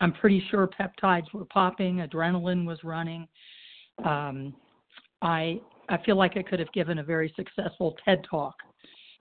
[0.00, 3.26] I'm pretty sure peptides were popping, adrenaline was running.
[4.04, 4.54] Um,
[5.22, 8.54] I I feel like I could have given a very successful TED talk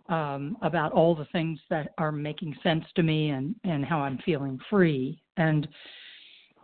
[0.10, 4.20] um, about all the things that are making sense to me and and how I'm
[4.26, 5.22] feeling free.
[5.38, 5.68] And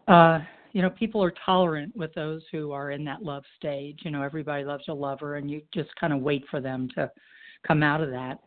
[0.07, 0.39] uh,
[0.73, 3.99] you know, people are tolerant with those who are in that love stage.
[4.03, 7.11] You know, everybody loves a lover, and you just kind of wait for them to
[7.65, 8.39] come out of that.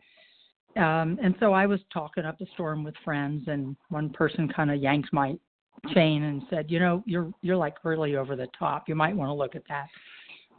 [0.79, 4.69] Um, and so I was talking up a storm with friends, and one person kind
[4.69, 5.35] of yanked my
[5.93, 8.87] chain and said, "You know, you're you're like really over the top.
[8.87, 9.87] You might want to look at that."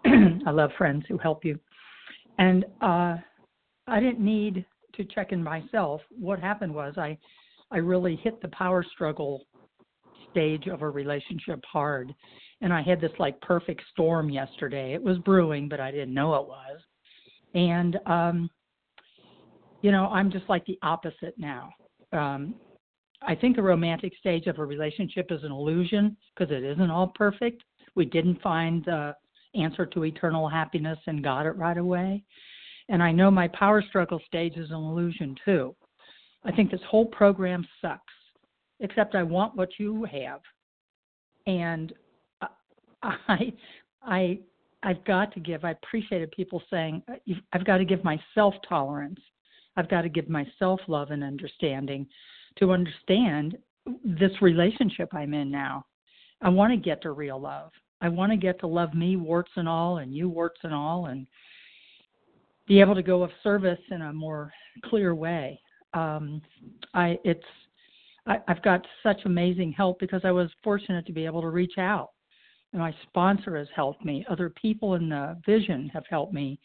[0.46, 1.58] I love friends who help you,
[2.38, 3.16] and uh,
[3.86, 6.00] I didn't need to check in myself.
[6.18, 7.18] What happened was I
[7.70, 9.44] I really hit the power struggle
[10.30, 12.14] stage of a relationship hard,
[12.60, 14.94] and I had this like perfect storm yesterday.
[14.94, 16.80] It was brewing, but I didn't know it was
[17.54, 18.50] and um,
[19.82, 21.70] you know, I'm just like the opposite now.
[22.12, 22.54] Um,
[23.22, 27.08] I think a romantic stage of a relationship is an illusion because it isn't all
[27.14, 27.62] perfect.
[27.94, 29.14] We didn't find the
[29.54, 32.22] answer to eternal happiness and got it right away.
[32.88, 35.74] And I know my power struggle stage is an illusion too.
[36.44, 38.12] I think this whole program sucks,
[38.80, 40.40] except I want what you have.
[41.46, 41.92] And
[43.02, 43.52] I
[44.02, 44.38] I
[44.82, 45.64] I've got to give.
[45.64, 49.20] I appreciated people saying, uh, I've got to give myself tolerance.
[49.76, 52.06] I've got to give myself love and understanding
[52.58, 53.56] to understand
[54.04, 55.84] this relationship I'm in now.
[56.42, 57.70] I want to get to real love.
[58.00, 61.06] I want to get to love me, warts and all, and you, warts and all,
[61.06, 61.26] and
[62.66, 64.52] be able to go of service in a more
[64.84, 65.60] clear way.
[65.94, 66.42] Um,
[66.94, 67.44] I it's
[68.26, 71.78] I, I've got such amazing help because I was fortunate to be able to reach
[71.78, 72.10] out
[72.72, 74.24] And my sponsor has helped me.
[74.30, 76.60] Other people in the vision have helped me.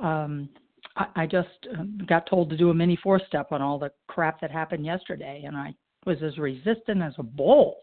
[0.00, 0.48] Um,
[0.96, 3.92] I, I just uh, got told to do a mini four step on all the
[4.08, 5.72] crap that happened yesterday, and I
[6.04, 7.76] was as resistant as a bull.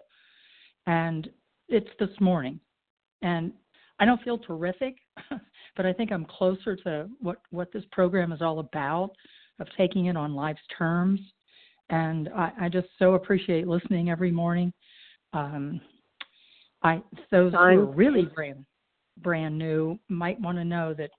[0.88, 1.30] And
[1.68, 2.60] it's this morning,
[3.26, 3.52] and
[4.00, 4.96] I don't feel terrific,
[5.76, 9.12] but I think I'm closer to what what this program is all about,
[9.60, 11.20] of taking it on life's terms,
[11.90, 14.72] and I, I just so appreciate listening every morning.
[15.34, 15.82] Um,
[16.84, 17.02] I
[17.32, 18.66] those who are really brand
[19.18, 21.10] brand new might want to know that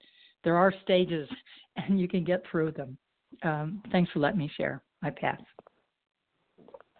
[0.44, 1.28] there are stages
[1.76, 2.96] and you can get through them.
[3.42, 4.82] Um, thanks for letting me share.
[5.02, 5.40] I pass.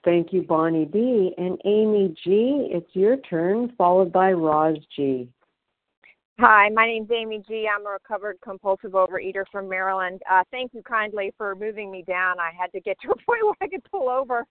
[0.07, 1.35] Thank you, Bonnie B.
[1.37, 5.29] And Amy G., it's your turn, followed by Roz G.
[6.39, 7.67] Hi, my name's Amy G.
[7.67, 10.23] I'm a recovered compulsive overeater from Maryland.
[10.31, 12.39] Uh, thank you kindly for moving me down.
[12.39, 14.45] I had to get to a point where I could pull over.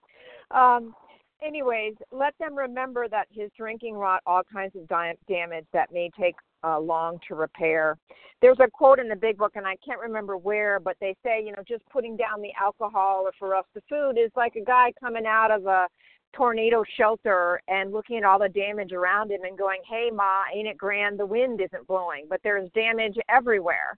[0.52, 0.94] Um,
[1.42, 6.36] anyways, let them remember that his drinking wrought all kinds of damage that may take
[6.66, 7.98] uh, long to repair.
[8.42, 11.44] There's a quote in the big book, and I can't remember where, but they say,
[11.44, 14.64] you know, just putting down the alcohol or for us the food is like a
[14.64, 15.88] guy coming out of a
[16.36, 20.68] tornado shelter and looking at all the damage around him and going, hey, Ma, ain't
[20.68, 21.18] it grand?
[21.20, 23.98] The wind isn't blowing, but there's damage everywhere.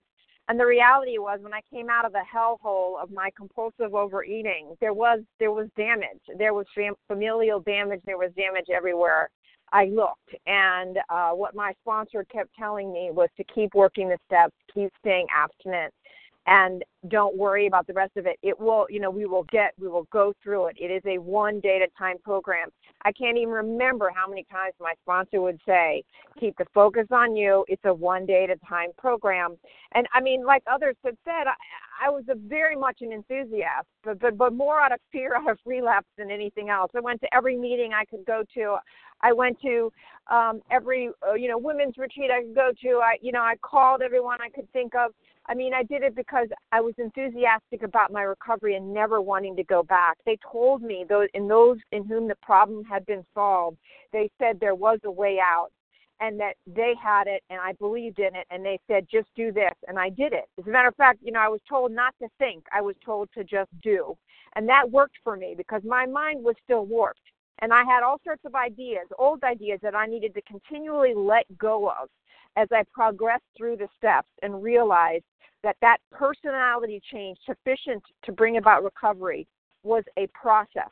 [0.49, 4.75] And the reality was when I came out of the hellhole of my compulsive overeating,
[4.79, 6.21] there was there was damage.
[6.37, 7.99] There was fam- familial damage.
[8.05, 9.29] There was damage everywhere
[9.71, 10.35] I looked.
[10.45, 14.91] And uh, what my sponsor kept telling me was to keep working the steps, keep
[14.99, 15.93] staying abstinent,
[16.47, 18.37] and don't worry about the rest of it.
[18.41, 20.77] It will, you know, we will get, we will go through it.
[20.79, 22.69] It is a one day at a time program.
[23.03, 26.03] I can't even remember how many times my sponsor would say,
[26.39, 27.65] keep the focus on you.
[27.67, 29.57] It's a one day at a time program.
[29.93, 33.87] And I mean, like others have said, I, I was a very much an enthusiast,
[34.03, 36.91] but, but, but more out of fear out of relapse than anything else.
[36.95, 38.77] I went to every meeting I could go to.
[39.21, 39.91] I went to
[40.31, 43.01] um, every, uh, you know, women's retreat I could go to.
[43.03, 45.11] I, you know, I called everyone I could think of
[45.49, 49.55] I mean, I did it because I was enthusiastic about my recovery and never wanting
[49.55, 50.17] to go back.
[50.25, 53.77] They told me those in those in whom the problem had been solved,
[54.11, 55.69] they said there was a way out
[56.19, 59.51] and that they had it and I believed in it and they said just do
[59.51, 60.45] this and I did it.
[60.59, 62.65] As a matter of fact, you know, I was told not to think.
[62.73, 64.17] I was told to just do.
[64.55, 67.21] And that worked for me because my mind was still warped.
[67.59, 71.45] And I had all sorts of ideas, old ideas that I needed to continually let
[71.57, 72.09] go of
[72.57, 75.23] as I progressed through the steps and realized
[75.63, 79.47] that that personality change sufficient to bring about recovery
[79.83, 80.91] was a process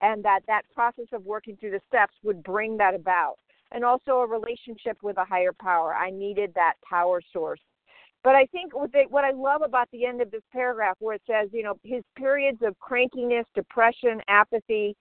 [0.00, 3.36] and that that process of working through the steps would bring that about
[3.72, 5.94] and also a relationship with a higher power.
[5.94, 7.60] I needed that power source.
[8.24, 11.14] But i think what, they, what i love about the end of this paragraph where
[11.14, 14.96] it says you know his periods of crankiness depression apathy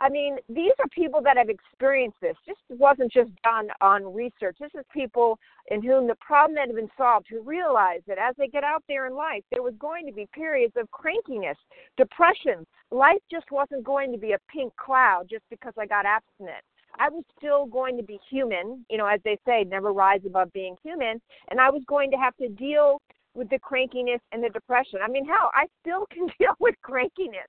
[0.00, 2.36] I mean, these are people that have experienced this.
[2.46, 4.56] This wasn't just done on research.
[4.60, 5.38] This is people
[5.70, 9.06] in whom the problem had been solved who realized that as they get out there
[9.06, 11.56] in life, there was going to be periods of crankiness,
[11.96, 12.66] depression.
[12.90, 16.64] Life just wasn't going to be a pink cloud just because I got abstinent.
[16.98, 20.52] I was still going to be human, you know, as they say, never rise above
[20.52, 21.20] being human,
[21.50, 23.00] and I was going to have to deal
[23.34, 25.00] with the crankiness and the depression.
[25.02, 27.48] I mean, hell, I still can deal with crankiness.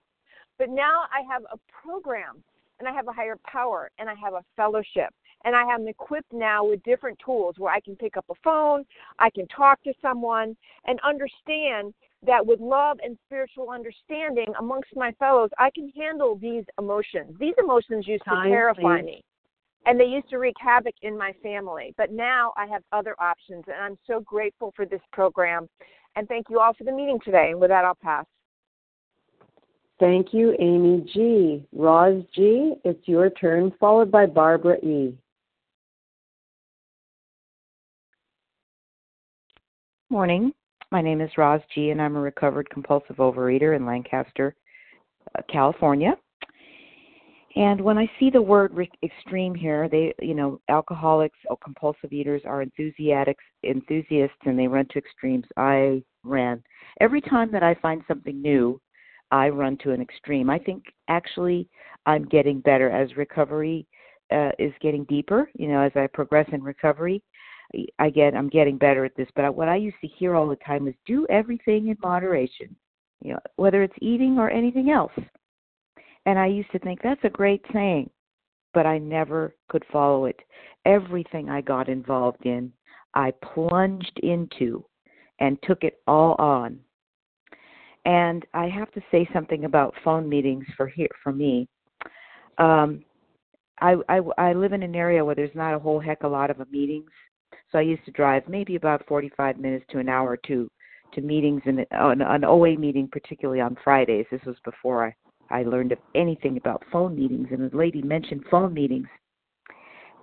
[0.57, 2.43] But now I have a program
[2.79, 6.33] and I have a higher power and I have a fellowship and I am equipped
[6.33, 8.83] now with different tools where I can pick up a phone,
[9.19, 11.93] I can talk to someone and understand
[12.25, 17.35] that with love and spiritual understanding amongst my fellows, I can handle these emotions.
[17.39, 19.05] These emotions used to terrify please.
[19.05, 19.23] me
[19.85, 21.93] and they used to wreak havoc in my family.
[21.97, 25.69] But now I have other options and I'm so grateful for this program.
[26.15, 27.51] And thank you all for the meeting today.
[27.51, 28.25] And with that, I'll pass.
[29.97, 31.65] Thank you, Amy G.
[31.73, 35.17] Roz G., it's your turn, followed by Barbara E.
[40.09, 40.53] Morning.
[40.91, 44.53] My name is Roz G., and I'm a recovered compulsive overeater in Lancaster,
[45.37, 46.17] uh, California.
[47.55, 52.11] And when I see the word re- extreme here, they, you know, alcoholics or compulsive
[52.11, 53.31] eaters are enthusiasts,
[53.63, 55.45] enthusiasts, and they run to extremes.
[55.55, 56.61] I ran
[56.99, 58.81] every time that I find something new
[59.31, 60.49] I run to an extreme.
[60.49, 61.67] I think actually
[62.05, 63.87] I'm getting better as recovery
[64.31, 65.49] uh, is getting deeper.
[65.57, 67.21] You know, as I progress in recovery,
[67.99, 69.27] I get I'm getting better at this.
[69.35, 72.75] But what I used to hear all the time is do everything in moderation.
[73.21, 75.11] You know, whether it's eating or anything else.
[76.25, 78.09] And I used to think that's a great saying,
[78.73, 80.39] but I never could follow it.
[80.85, 82.71] Everything I got involved in,
[83.13, 84.83] I plunged into
[85.39, 86.79] and took it all on
[88.05, 91.67] and I have to say something about phone meetings for here for me.
[92.57, 93.03] Um,
[93.81, 96.49] I, I I live in an area where there's not a whole heck a lot
[96.49, 97.09] of meetings,
[97.71, 100.69] so I used to drive maybe about 45 minutes to an hour to
[101.13, 104.25] to meetings and an, an OA meeting, particularly on Fridays.
[104.31, 105.15] This was before I
[105.49, 109.07] I learned of anything about phone meetings, and the lady mentioned phone meetings,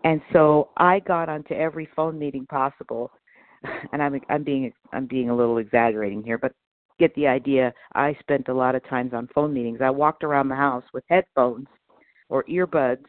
[0.05, 3.11] And so I got onto every phone meeting possible,
[3.93, 6.53] and I'm I'm being I'm being a little exaggerating here, but
[7.03, 7.75] get the idea.
[7.97, 9.81] I spent a lot of times on phone meetings.
[9.83, 11.67] I walked around the house with headphones
[12.29, 13.07] or earbuds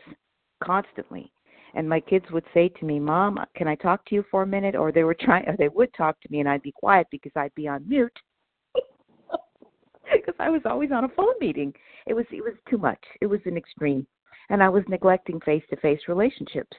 [0.64, 1.32] constantly.
[1.76, 4.48] And my kids would say to me, "Mom, can I talk to you for a
[4.48, 7.06] minute?" Or they were trying, or they would talk to me, and I'd be quiet
[7.12, 8.20] because I'd be on mute
[10.12, 11.72] because I was always on a phone meeting.
[12.08, 13.04] It was it was too much.
[13.22, 14.08] It was an extreme,
[14.50, 16.78] and I was neglecting face-to-face relationships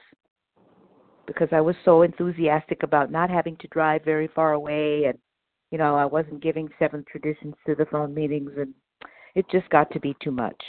[1.27, 5.17] because I was so enthusiastic about not having to drive very far away and
[5.75, 8.73] you know, I wasn't giving seventh traditions to the phone meetings and
[9.35, 10.63] it just got to be too much.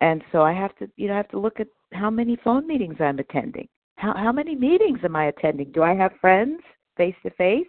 [0.00, 2.66] And so I have to, you know, I have to look at how many phone
[2.66, 3.68] meetings I'm attending.
[3.94, 5.70] How how many meetings am I attending?
[5.70, 6.60] Do I have friends
[6.96, 7.68] face to face,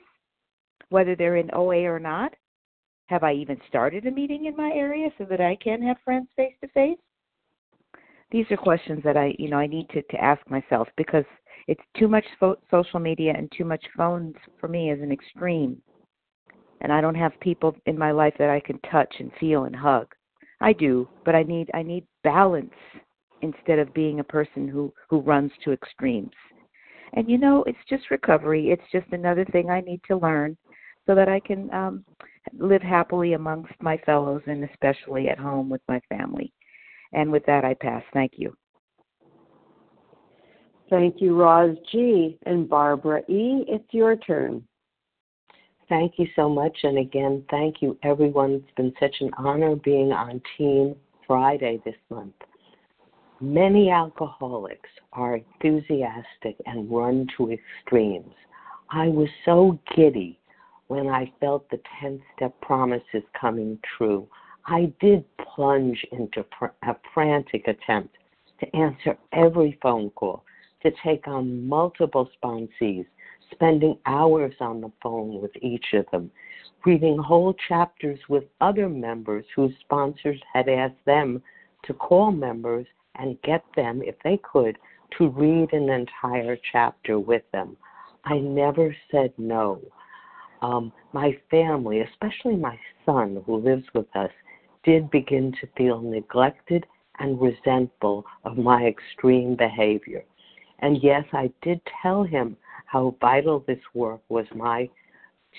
[0.89, 2.34] whether they're in OA or not?
[3.09, 6.30] Have I even started a meeting in my area so that I can have friends
[6.36, 6.97] face to face?
[8.32, 11.26] These are questions that I, you know, I need to to ask myself because
[11.68, 15.80] it's too much fo- social media and too much phones for me is an extreme.
[16.82, 19.76] And I don't have people in my life that I can touch and feel and
[19.76, 20.13] hug.
[20.61, 22.73] I do, but I need I need balance
[23.41, 26.32] instead of being a person who who runs to extremes.
[27.13, 28.71] And you know, it's just recovery.
[28.71, 30.57] It's just another thing I need to learn
[31.05, 32.05] so that I can um
[32.57, 36.51] live happily amongst my fellows and especially at home with my family.
[37.13, 38.03] And with that I pass.
[38.13, 38.55] Thank you.
[40.89, 42.38] Thank you, Roz G.
[42.45, 44.63] And Barbara E., it's your turn.
[45.88, 46.77] Thank you so much.
[46.83, 48.53] And again, thank you, everyone.
[48.53, 50.95] It's been such an honor being on Team
[51.27, 52.33] Friday this month.
[53.39, 58.33] Many alcoholics are enthusiastic and run to extremes.
[58.89, 60.39] I was so giddy
[60.88, 64.27] when I felt the 10 step promises coming true.
[64.65, 68.15] I did plunge into a frantic attempt
[68.59, 70.43] to answer every phone call,
[70.81, 73.05] to take on multiple sponsees,
[73.51, 76.31] spending hours on the phone with each of them,
[76.85, 81.41] reading whole chapters with other members whose sponsors had asked them
[81.83, 82.85] to call members
[83.15, 84.77] and get them, if they could,
[85.17, 87.77] to read an entire chapter with them.
[88.25, 89.81] I never said no.
[90.61, 94.31] Um, my family, especially my son who lives with us,
[94.83, 96.85] did begin to feel neglected
[97.19, 100.23] and resentful of my extreme behavior.
[100.79, 102.57] And yes, I did tell him
[102.95, 104.89] how vital this work was my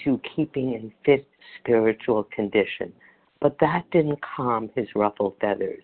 [0.02, 1.28] to keeping in fit
[1.60, 2.90] spiritual condition.
[3.42, 5.82] But that didn't calm his ruffled feathers.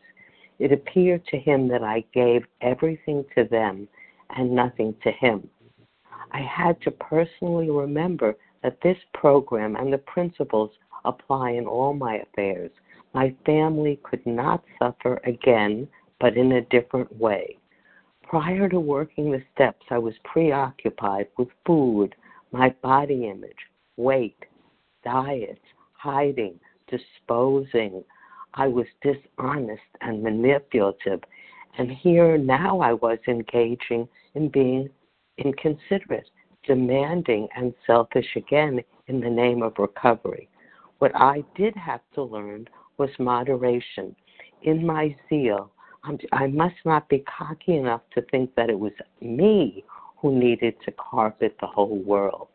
[0.59, 3.87] It appeared to him that I gave everything to them
[4.35, 5.47] and nothing to him.
[6.31, 10.71] I had to personally remember that this program and the principles
[11.05, 12.71] apply in all my affairs.
[13.13, 15.87] My family could not suffer again,
[16.19, 17.59] but in a different way.
[18.33, 22.15] Prior to working the steps, I was preoccupied with food,
[22.51, 23.59] my body image,
[23.99, 24.47] weight,
[25.05, 25.61] diets,
[25.93, 26.59] hiding,
[26.89, 28.03] disposing.
[28.55, 31.21] I was dishonest and manipulative.
[31.77, 34.89] And here now I was engaging in being
[35.37, 36.31] inconsiderate,
[36.65, 40.49] demanding, and selfish again in the name of recovery.
[41.01, 42.67] What I did have to learn
[42.97, 44.17] was moderation.
[44.63, 45.71] In my zeal,
[46.05, 49.85] I'm, I must not be cocky enough to think that it was me
[50.19, 52.49] who needed to carpet the whole world.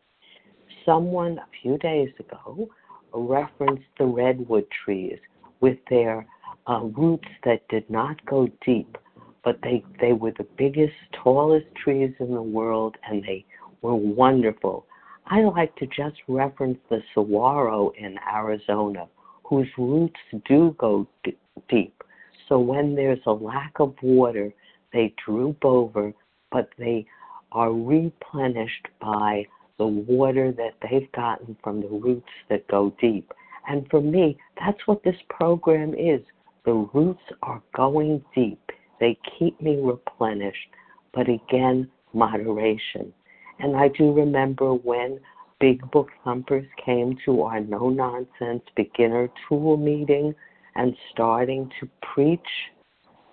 [0.85, 2.69] Someone a few days ago
[3.13, 5.17] referenced the redwood trees
[5.59, 6.25] with their
[6.67, 8.97] uh, roots that did not go deep,
[9.43, 10.93] but they, they were the biggest,
[11.23, 13.45] tallest trees in the world, and they
[13.81, 14.85] were wonderful.
[15.25, 19.07] I like to just reference the saguaro in Arizona,
[19.43, 21.37] whose roots do go d-
[21.69, 22.01] deep.
[22.47, 24.53] So when there's a lack of water,
[24.93, 26.13] they droop over,
[26.51, 27.05] but they
[27.51, 29.45] are replenished by
[29.77, 33.31] the water that they've gotten from the roots that go deep.
[33.67, 36.21] And for me, that's what this program is.
[36.65, 38.61] The roots are going deep.
[38.99, 40.69] They keep me replenished,
[41.13, 43.13] but again, moderation.
[43.59, 45.19] And I do remember when
[45.59, 50.33] Big Book Thumpers came to our no nonsense beginner tool meeting
[50.77, 52.39] and starting to preach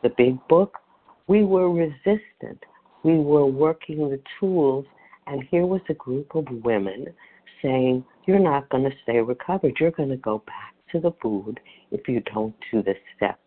[0.02, 0.78] the big book,
[1.26, 2.64] we were resistant.
[3.04, 4.86] We were working the tools,
[5.26, 7.06] and here was a group of women
[7.62, 9.76] saying, You're not going to stay recovered.
[9.78, 13.38] You're going to go back to the food if you don't do the steps.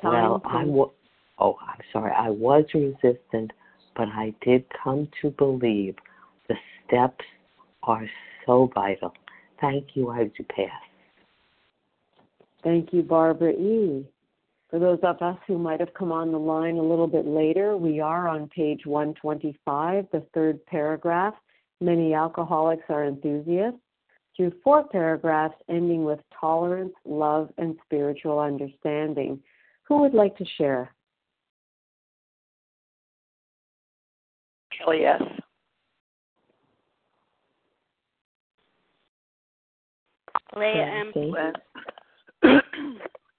[0.00, 0.90] Time well, I was,
[1.38, 3.52] oh, I'm sorry, I was resistant,
[3.96, 5.94] but I did come to believe
[6.48, 7.24] the steps
[7.82, 8.06] are
[8.46, 9.12] so vital.
[9.60, 10.10] Thank you.
[10.10, 10.70] I do pass.
[12.64, 14.06] Thank you, Barbara E.
[14.70, 17.76] For those of us who might have come on the line a little bit later,
[17.76, 21.34] we are on page 125, the third paragraph.
[21.80, 23.78] Many alcoholics are enthusiasts,
[24.36, 29.38] through four paragraphs ending with tolerance, love, and spiritual understanding.
[29.84, 30.90] Who would like to share?
[34.76, 35.22] Kelly S.
[40.56, 41.54] Leah M.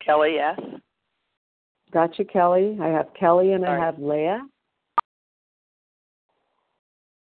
[0.06, 0.60] Kelly S.
[1.92, 2.78] Gotcha, Kelly.
[2.82, 3.82] I have Kelly and Sorry.
[3.82, 4.42] I have Leah.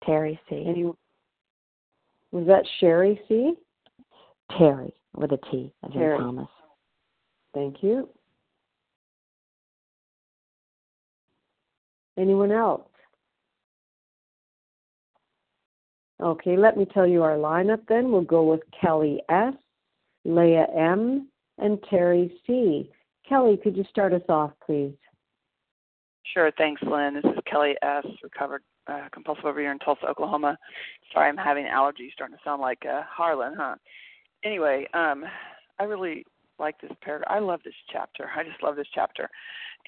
[0.04, 0.64] Terry C.
[0.66, 0.84] Any,
[2.32, 3.54] was that Sherry C?
[4.58, 6.18] Terry with a T, as in Terry.
[6.18, 6.48] Thomas.
[7.54, 8.08] Thank you.
[12.18, 12.88] Anyone else?
[16.22, 18.12] Okay, let me tell you our lineup then.
[18.12, 19.54] We'll go with Kelly S,
[20.24, 22.90] Leah M, and Terry C.
[23.28, 24.94] Kelly, could you start us off, please?
[26.32, 27.14] Sure, thanks, Lynn.
[27.14, 30.58] This is Kelly S., recovered uh, compulsive overeater in Tulsa, Oklahoma.
[31.12, 33.76] Sorry, I'm having allergies, starting to sound like uh, Harlan, huh?
[34.44, 35.24] Anyway, um,
[35.78, 36.24] I really
[36.58, 37.30] like this paragraph.
[37.30, 38.28] I love this chapter.
[38.36, 39.28] I just love this chapter.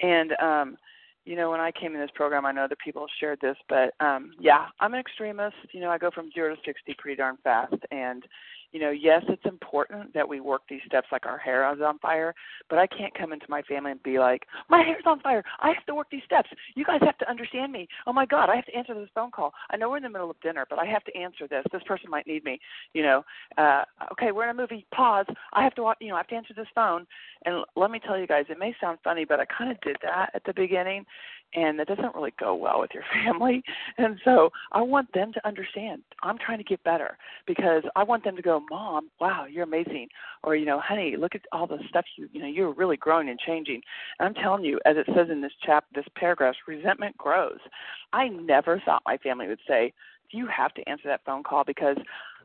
[0.01, 0.77] And, um,
[1.25, 3.57] you know, when I came in this program, I know other people have shared this,
[3.67, 5.55] but um, yeah, I'm an extremist.
[5.71, 7.75] You know, I go from zero to 60 pretty darn fast.
[7.91, 8.23] And,
[8.71, 11.99] you know, yes, it's important that we work these steps like our hair is on
[11.99, 12.33] fire,
[12.69, 15.43] but I can't come into my family and be like, my hair's on fire.
[15.59, 16.49] I have to work these steps.
[16.75, 17.87] You guys have to understand me.
[18.05, 19.53] Oh my God, I have to answer this phone call.
[19.69, 21.63] I know we're in the middle of dinner, but I have to answer this.
[21.71, 22.59] This person might need me.
[22.93, 23.25] You know,
[23.57, 24.85] uh, okay, we're in a movie.
[24.93, 25.27] Pause.
[25.53, 27.05] I have to, wa- you know, I have to answer this phone.
[27.45, 29.97] And let me tell you guys, it may sound funny, but I kind of did
[30.03, 31.05] that at the beginning,
[31.53, 33.63] and that doesn't really go well with your family.
[33.97, 36.03] And so I want them to understand.
[36.23, 40.09] I'm trying to get better because I want them to go, Mom, wow, you're amazing,
[40.43, 43.29] or you know, honey, look at all the stuff you, you know, you're really growing
[43.29, 43.81] and changing.
[44.19, 47.59] And I'm telling you, as it says in this chap, this paragraph, resentment grows.
[48.13, 49.93] I never thought my family would say,
[50.31, 51.63] Do you have to answer that phone call?
[51.63, 51.97] Because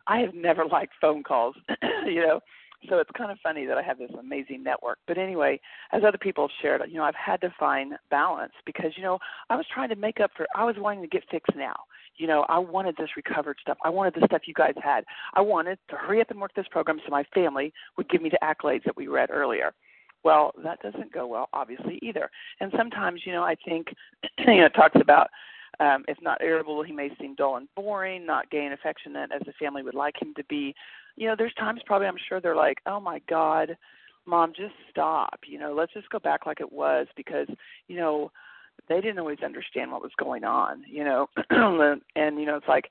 [0.07, 1.55] I have never liked phone calls,
[2.07, 2.40] you know.
[2.88, 4.98] So it's kind of funny that I have this amazing network.
[5.06, 5.60] But anyway,
[5.92, 9.18] as other people have shared, you know, I've had to find balance because, you know,
[9.50, 11.76] I was trying to make up for I was wanting to get fixed now.
[12.16, 13.78] You know, I wanted this recovered stuff.
[13.84, 15.04] I wanted the stuff you guys had.
[15.34, 18.30] I wanted to hurry up and work this program so my family would give me
[18.30, 19.72] the accolades that we read earlier.
[20.24, 22.30] Well, that doesn't go well, obviously, either.
[22.60, 23.88] And sometimes, you know, I think,
[24.38, 25.28] you know, it talks about
[25.80, 29.42] um, if not irritable, he may seem dull and boring, not gay and affectionate as
[29.46, 30.74] the family would like him to be.
[31.16, 33.76] You know, there's times probably I'm sure they're like, oh my God,
[34.26, 35.40] mom, just stop.
[35.46, 37.48] You know, let's just go back like it was because,
[37.88, 38.30] you know,
[38.88, 41.28] they didn't always understand what was going on, you know.
[41.50, 42.88] and, you know, it's like,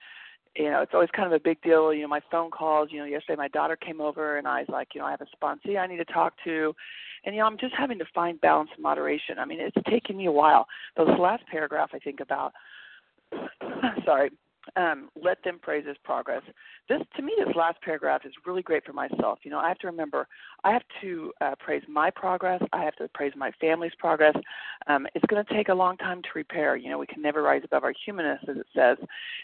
[0.55, 1.93] you know, it's always kind of a big deal.
[1.93, 4.69] You know, my phone calls, you know, yesterday my daughter came over and I was
[4.69, 6.73] like, you know, I have a sponsee I need to talk to.
[7.25, 9.39] And, you know, I'm just having to find balance and moderation.
[9.39, 10.65] I mean, it's taken me a while.
[10.97, 12.53] Those last paragraph I think about,
[14.05, 14.31] sorry,
[14.75, 16.41] um, let them praise his progress.
[16.89, 19.39] This, to me, this last paragraph is really great for myself.
[19.43, 20.27] You know, I have to remember,
[20.63, 22.61] I have to uh, praise my progress.
[22.73, 24.35] I have to praise my family's progress.
[24.87, 26.75] Um, it's going to take a long time to repair.
[26.75, 28.97] You know, we can never rise above our humanness, as it says.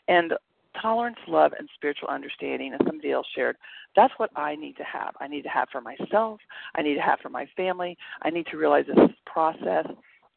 [0.07, 0.33] And
[0.81, 3.57] tolerance, love, and spiritual understanding, as somebody else shared,
[3.95, 5.15] that's what I need to have.
[5.19, 6.39] I need to have for myself.
[6.75, 7.97] I need to have for my family.
[8.21, 9.85] I need to realize this is process,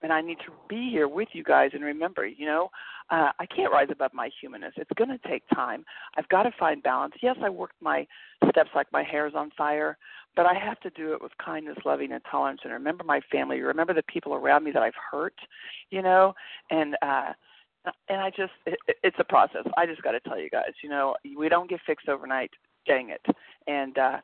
[0.02, 2.70] and I need to be here with you guys and remember, you know,
[3.10, 4.72] uh, I can't rise above my humanness.
[4.76, 5.84] It's going to take time.
[6.16, 7.14] I've got to find balance.
[7.22, 8.06] Yes, I worked my
[8.50, 9.98] steps like my hair is on fire,
[10.36, 13.60] but I have to do it with kindness, loving, and tolerance, and remember my family.
[13.60, 15.34] Remember the people around me that I've hurt,
[15.90, 16.34] you know,
[16.70, 16.96] and.
[17.02, 17.32] uh
[18.10, 19.64] and I just it, it's a process.
[19.76, 22.50] I just got to tell you guys, you know, we don't get fixed overnight.
[22.86, 23.24] Dang it.
[23.66, 24.18] And uh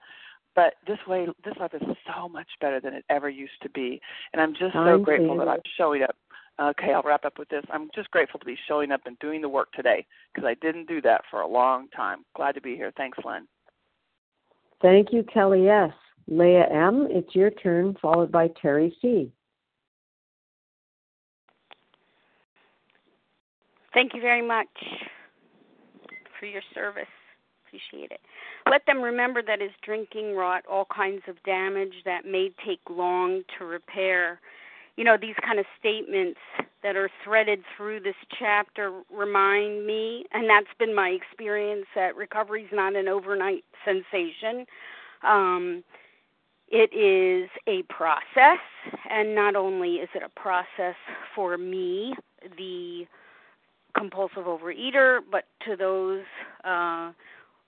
[0.56, 4.00] but this way this life is so much better than it ever used to be.
[4.32, 5.46] And I'm just so I'm grateful that.
[5.46, 6.16] I'm showing up.
[6.58, 7.62] Okay, I'll wrap up with this.
[7.70, 10.88] I'm just grateful to be showing up and doing the work today because I didn't
[10.88, 12.24] do that for a long time.
[12.34, 12.90] Glad to be here.
[12.96, 13.46] Thanks, Lynn.
[14.80, 15.92] Thank you, Kelly S.
[16.28, 19.30] Leah M., it's your turn, followed by Terry C.
[23.94, 24.66] Thank you very much
[26.40, 27.04] for your service.
[27.66, 28.20] Appreciate it.
[28.70, 33.42] Let them remember that his drinking wrought all kinds of damage that may take long
[33.58, 34.40] to repair.
[34.96, 36.38] You know, these kind of statements
[36.82, 42.62] that are threaded through this chapter remind me, and that's been my experience, that recovery
[42.62, 44.64] is not an overnight sensation.
[45.22, 45.82] Um,
[46.68, 48.60] it is a process,
[49.10, 50.96] and not only is it a process
[51.34, 52.14] for me,
[52.56, 53.06] the
[53.96, 56.24] compulsive overeater, but to those
[56.64, 57.12] uh,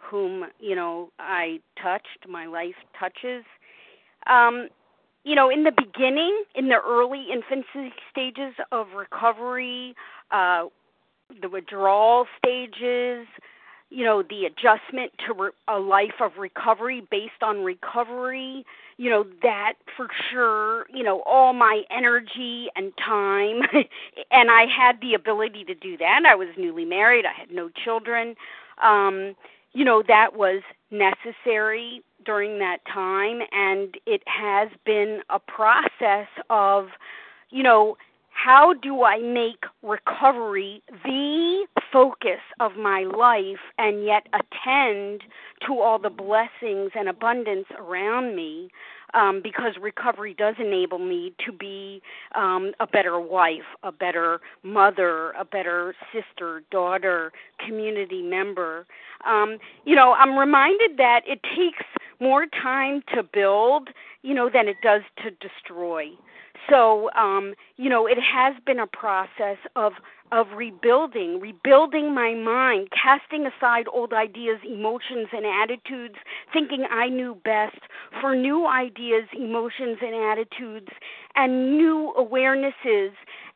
[0.09, 3.44] whom you know I touched, my life touches.
[4.26, 4.68] Um,
[5.24, 9.94] you know, in the beginning, in the early infancy stages of recovery,
[10.30, 10.66] uh,
[11.42, 13.26] the withdrawal stages,
[13.90, 18.64] you know, the adjustment to re- a life of recovery based on recovery,
[18.96, 23.62] you know, that for sure, you know, all my energy and time,
[24.30, 26.22] and I had the ability to do that.
[26.26, 28.34] I was newly married, I had no children.
[28.82, 29.34] Um,
[29.72, 36.88] you know, that was necessary during that time, and it has been a process of,
[37.50, 37.96] you know,
[38.30, 45.22] how do I make recovery the focus of my life and yet attend
[45.66, 48.70] to all the blessings and abundance around me?
[49.14, 52.02] Um, because recovery does enable me to be
[52.34, 57.32] um, a better wife, a better mother, a better sister, daughter,
[57.64, 58.86] community member.
[59.26, 61.84] Um, you know, I'm reminded that it takes
[62.20, 63.88] more time to build,
[64.22, 66.11] you know, than it does to destroy.
[66.68, 69.92] So, um, you know, it has been a process of
[70.33, 76.16] of rebuilding, rebuilding my mind, casting aside old ideas, emotions, and attitudes,
[76.53, 77.79] thinking I knew best
[78.20, 80.89] for new ideas, emotions, and attitudes,
[81.37, 83.11] and new awarenesses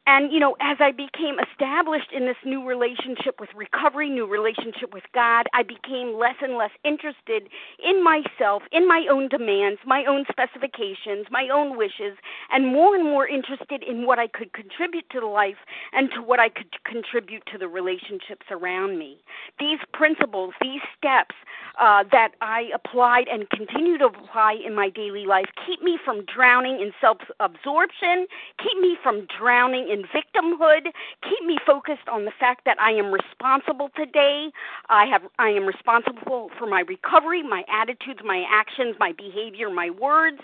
[0.06, 4.92] and, you know, as I became established in this new relationship with recovery, new relationship
[4.92, 7.48] with God, I became less and less interested
[7.78, 12.18] in myself, in my own demands, my own specifications, my own wishes,
[12.50, 16.20] and more and more interested in what I could contribute to the life and to
[16.20, 19.18] what I could contribute to the relationships around me.
[19.60, 21.34] These principles, these steps
[21.80, 26.24] uh, that I applied and continue to apply in my daily life keep me from
[26.24, 28.26] drowning in self absorption,
[28.58, 30.86] keep me from drowning in victimhood,
[31.22, 34.50] keep me focused on the fact that I am responsible today.
[34.88, 39.90] I have I am responsible for my recovery, my attitudes, my actions, my behavior, my
[39.90, 40.40] words.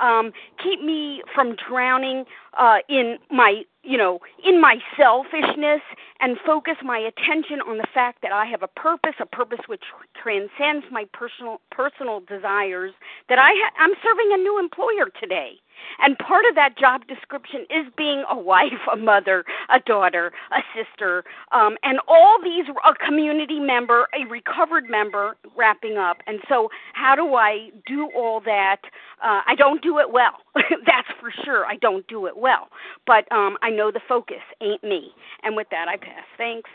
[0.00, 0.32] Um,
[0.62, 2.24] keep me from drowning
[2.58, 5.82] uh, in my you know in my selfishness
[6.20, 9.84] and focus my attention on the fact that I have a purpose, a purpose which
[10.20, 12.92] transcends my personal personal desires.
[13.28, 15.60] That I ha- I'm serving a new employer today.
[16.02, 20.60] And part of that job description is being a wife, a mother, a daughter, a
[20.74, 26.18] sister, um, and all these a community member, a recovered member, wrapping up.
[26.26, 28.80] And so, how do I do all that?
[29.22, 30.38] Uh, I don't do it well.
[30.54, 31.66] That's for sure.
[31.66, 32.68] I don't do it well.
[33.06, 35.10] But um, I know the focus ain't me.
[35.42, 36.24] And with that, I pass.
[36.36, 36.70] Thanks.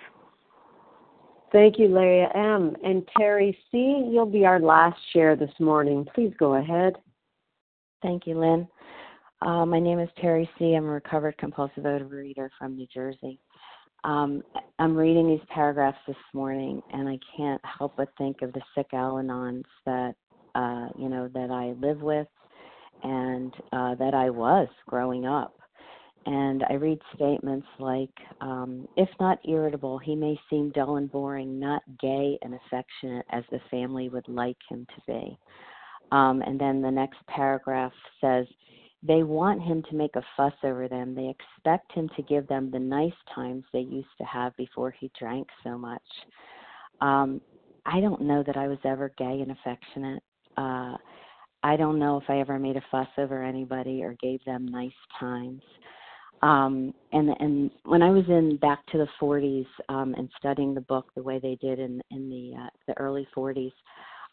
[1.52, 2.76] Thank you, Leah M.
[2.84, 3.78] And Terry C.,
[4.10, 6.08] you'll be our last share this morning.
[6.16, 6.94] Please go ahead.
[8.02, 8.68] Thank you, Lynn.
[9.44, 10.76] Uh, my name is Terry C.
[10.76, 13.40] I'm a recovered compulsive overeater from New Jersey.
[14.04, 14.44] Um,
[14.78, 18.88] I'm reading these paragraphs this morning, and I can't help but think of the sick
[18.94, 20.14] Al-Anons that
[20.54, 22.28] uh, you know that I live with,
[23.02, 25.56] and uh, that I was growing up.
[26.28, 31.60] And I read statements like, um, if not irritable, he may seem dull and boring,
[31.60, 35.40] not gay and affectionate as the family would like him to be.
[36.12, 38.46] Um, and then the next paragraph says,
[39.04, 41.16] they want him to make a fuss over them.
[41.16, 45.12] They expect him to give them the nice times they used to have before he
[45.18, 46.02] drank so much.
[47.02, 47.42] Um,
[47.86, 50.22] I don't know that I was ever gay and affectionate.
[50.56, 50.98] Uh,
[51.64, 54.92] I don't know if I ever made a fuss over anybody or gave them nice
[55.20, 55.62] times.
[56.44, 60.82] Um, and and when I was in back to the 40s um, and studying the
[60.82, 63.72] book the way they did in in the uh, the early 40s,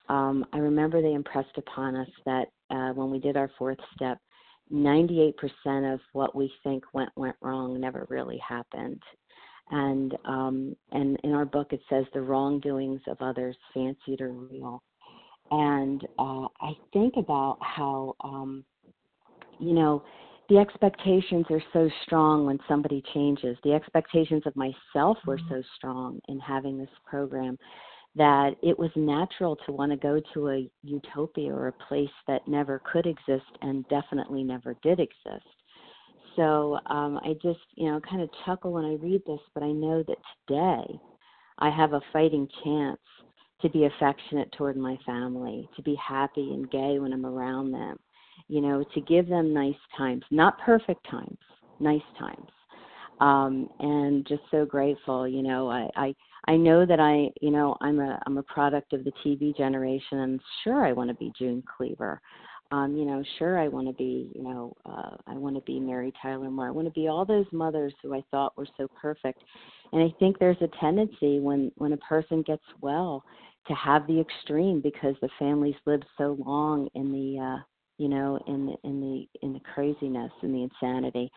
[0.09, 4.19] um, I remember they impressed upon us that uh, when we did our fourth step,
[4.73, 5.33] 98%
[5.93, 9.03] of what we think went went wrong never really happened.
[9.71, 14.83] And um, and in our book it says the wrongdoings of others fancied or real.
[15.51, 18.65] And uh, I think about how um,
[19.59, 20.03] you know
[20.49, 23.57] the expectations are so strong when somebody changes.
[23.65, 27.59] The expectations of myself were so strong in having this program
[28.19, 32.47] that it was natural to want to go to a utopia or a place that
[32.47, 35.47] never could exist and definitely never did exist.
[36.37, 39.73] So um, I just, you know, kind of chuckle when I read this, but I
[39.73, 41.01] know that today
[41.59, 43.01] I have a fighting chance
[43.63, 47.99] to be affectionate toward my family, to be happy and gay when I'm around them,
[48.49, 51.39] you know, to give them nice times, not perfect times,
[51.81, 52.51] nice times.
[53.21, 56.15] Um, and just so grateful, you know, I, I
[56.47, 60.21] I know that I, you know, I'm a I'm a product of the TV generation,
[60.21, 62.21] and sure I want to be June Cleaver.
[62.71, 65.81] Um, you know, sure I want to be, you know, uh, I want to be
[65.81, 66.69] Mary Tyler Moore.
[66.69, 69.43] I want to be all those mothers who I thought were so perfect.
[69.93, 73.25] And I think there's a tendency when when a person gets well
[73.67, 77.63] to have the extreme because the families lived so long in the uh,
[77.99, 81.31] you know, in the in the in the craziness and the insanity.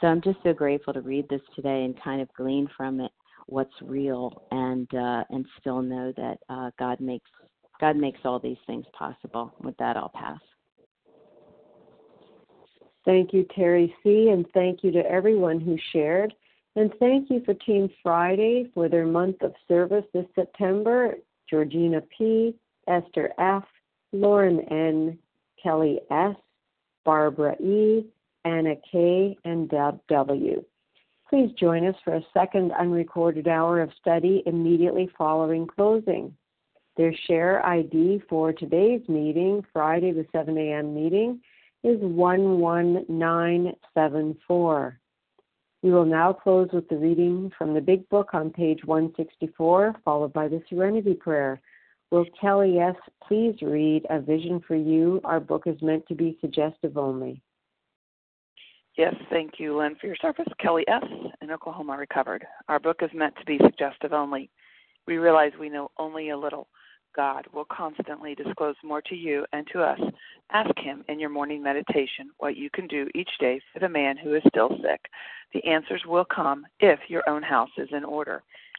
[0.00, 3.10] So I'm just so grateful to read this today and kind of glean from it
[3.46, 7.30] what's real and uh, and still know that uh, God makes
[7.80, 9.52] God makes all these things possible.
[9.62, 10.40] With that, I'll pass.
[13.04, 16.32] Thank you, Terry C., and thank you to everyone who shared.
[16.76, 21.14] And thank you for Team Friday for their month of service this September.
[21.48, 22.54] Georgina P.,
[22.88, 23.64] Esther F.,
[24.12, 25.18] Lauren N.,
[25.62, 26.34] Kelly S.,
[27.04, 28.06] Barbara E.,
[28.44, 30.64] Anna K., and Deb W.
[31.28, 36.36] Please join us for a second unrecorded hour of study immediately following closing.
[36.96, 40.94] Their share ID for today's meeting, Friday the 7 a.m.
[40.94, 41.40] meeting,
[41.82, 45.00] is 11974.
[45.82, 50.32] We will now close with the reading from the Big Book on page 164, followed
[50.32, 51.60] by the Serenity Prayer.
[52.10, 52.94] Will Kelly S.
[53.26, 55.20] please read A Vision for You?
[55.24, 57.42] Our book is meant to be suggestive only.
[58.96, 60.46] Yes, thank you, Lynn, for your service.
[60.60, 61.02] Kelly S.
[61.42, 62.46] in Oklahoma Recovered.
[62.68, 64.50] Our book is meant to be suggestive only.
[65.08, 66.68] We realize we know only a little.
[67.16, 70.00] God will constantly disclose more to you and to us.
[70.52, 74.16] Ask Him in your morning meditation what you can do each day for the man
[74.16, 75.00] who is still sick.
[75.52, 78.44] The answers will come if your own house is in order.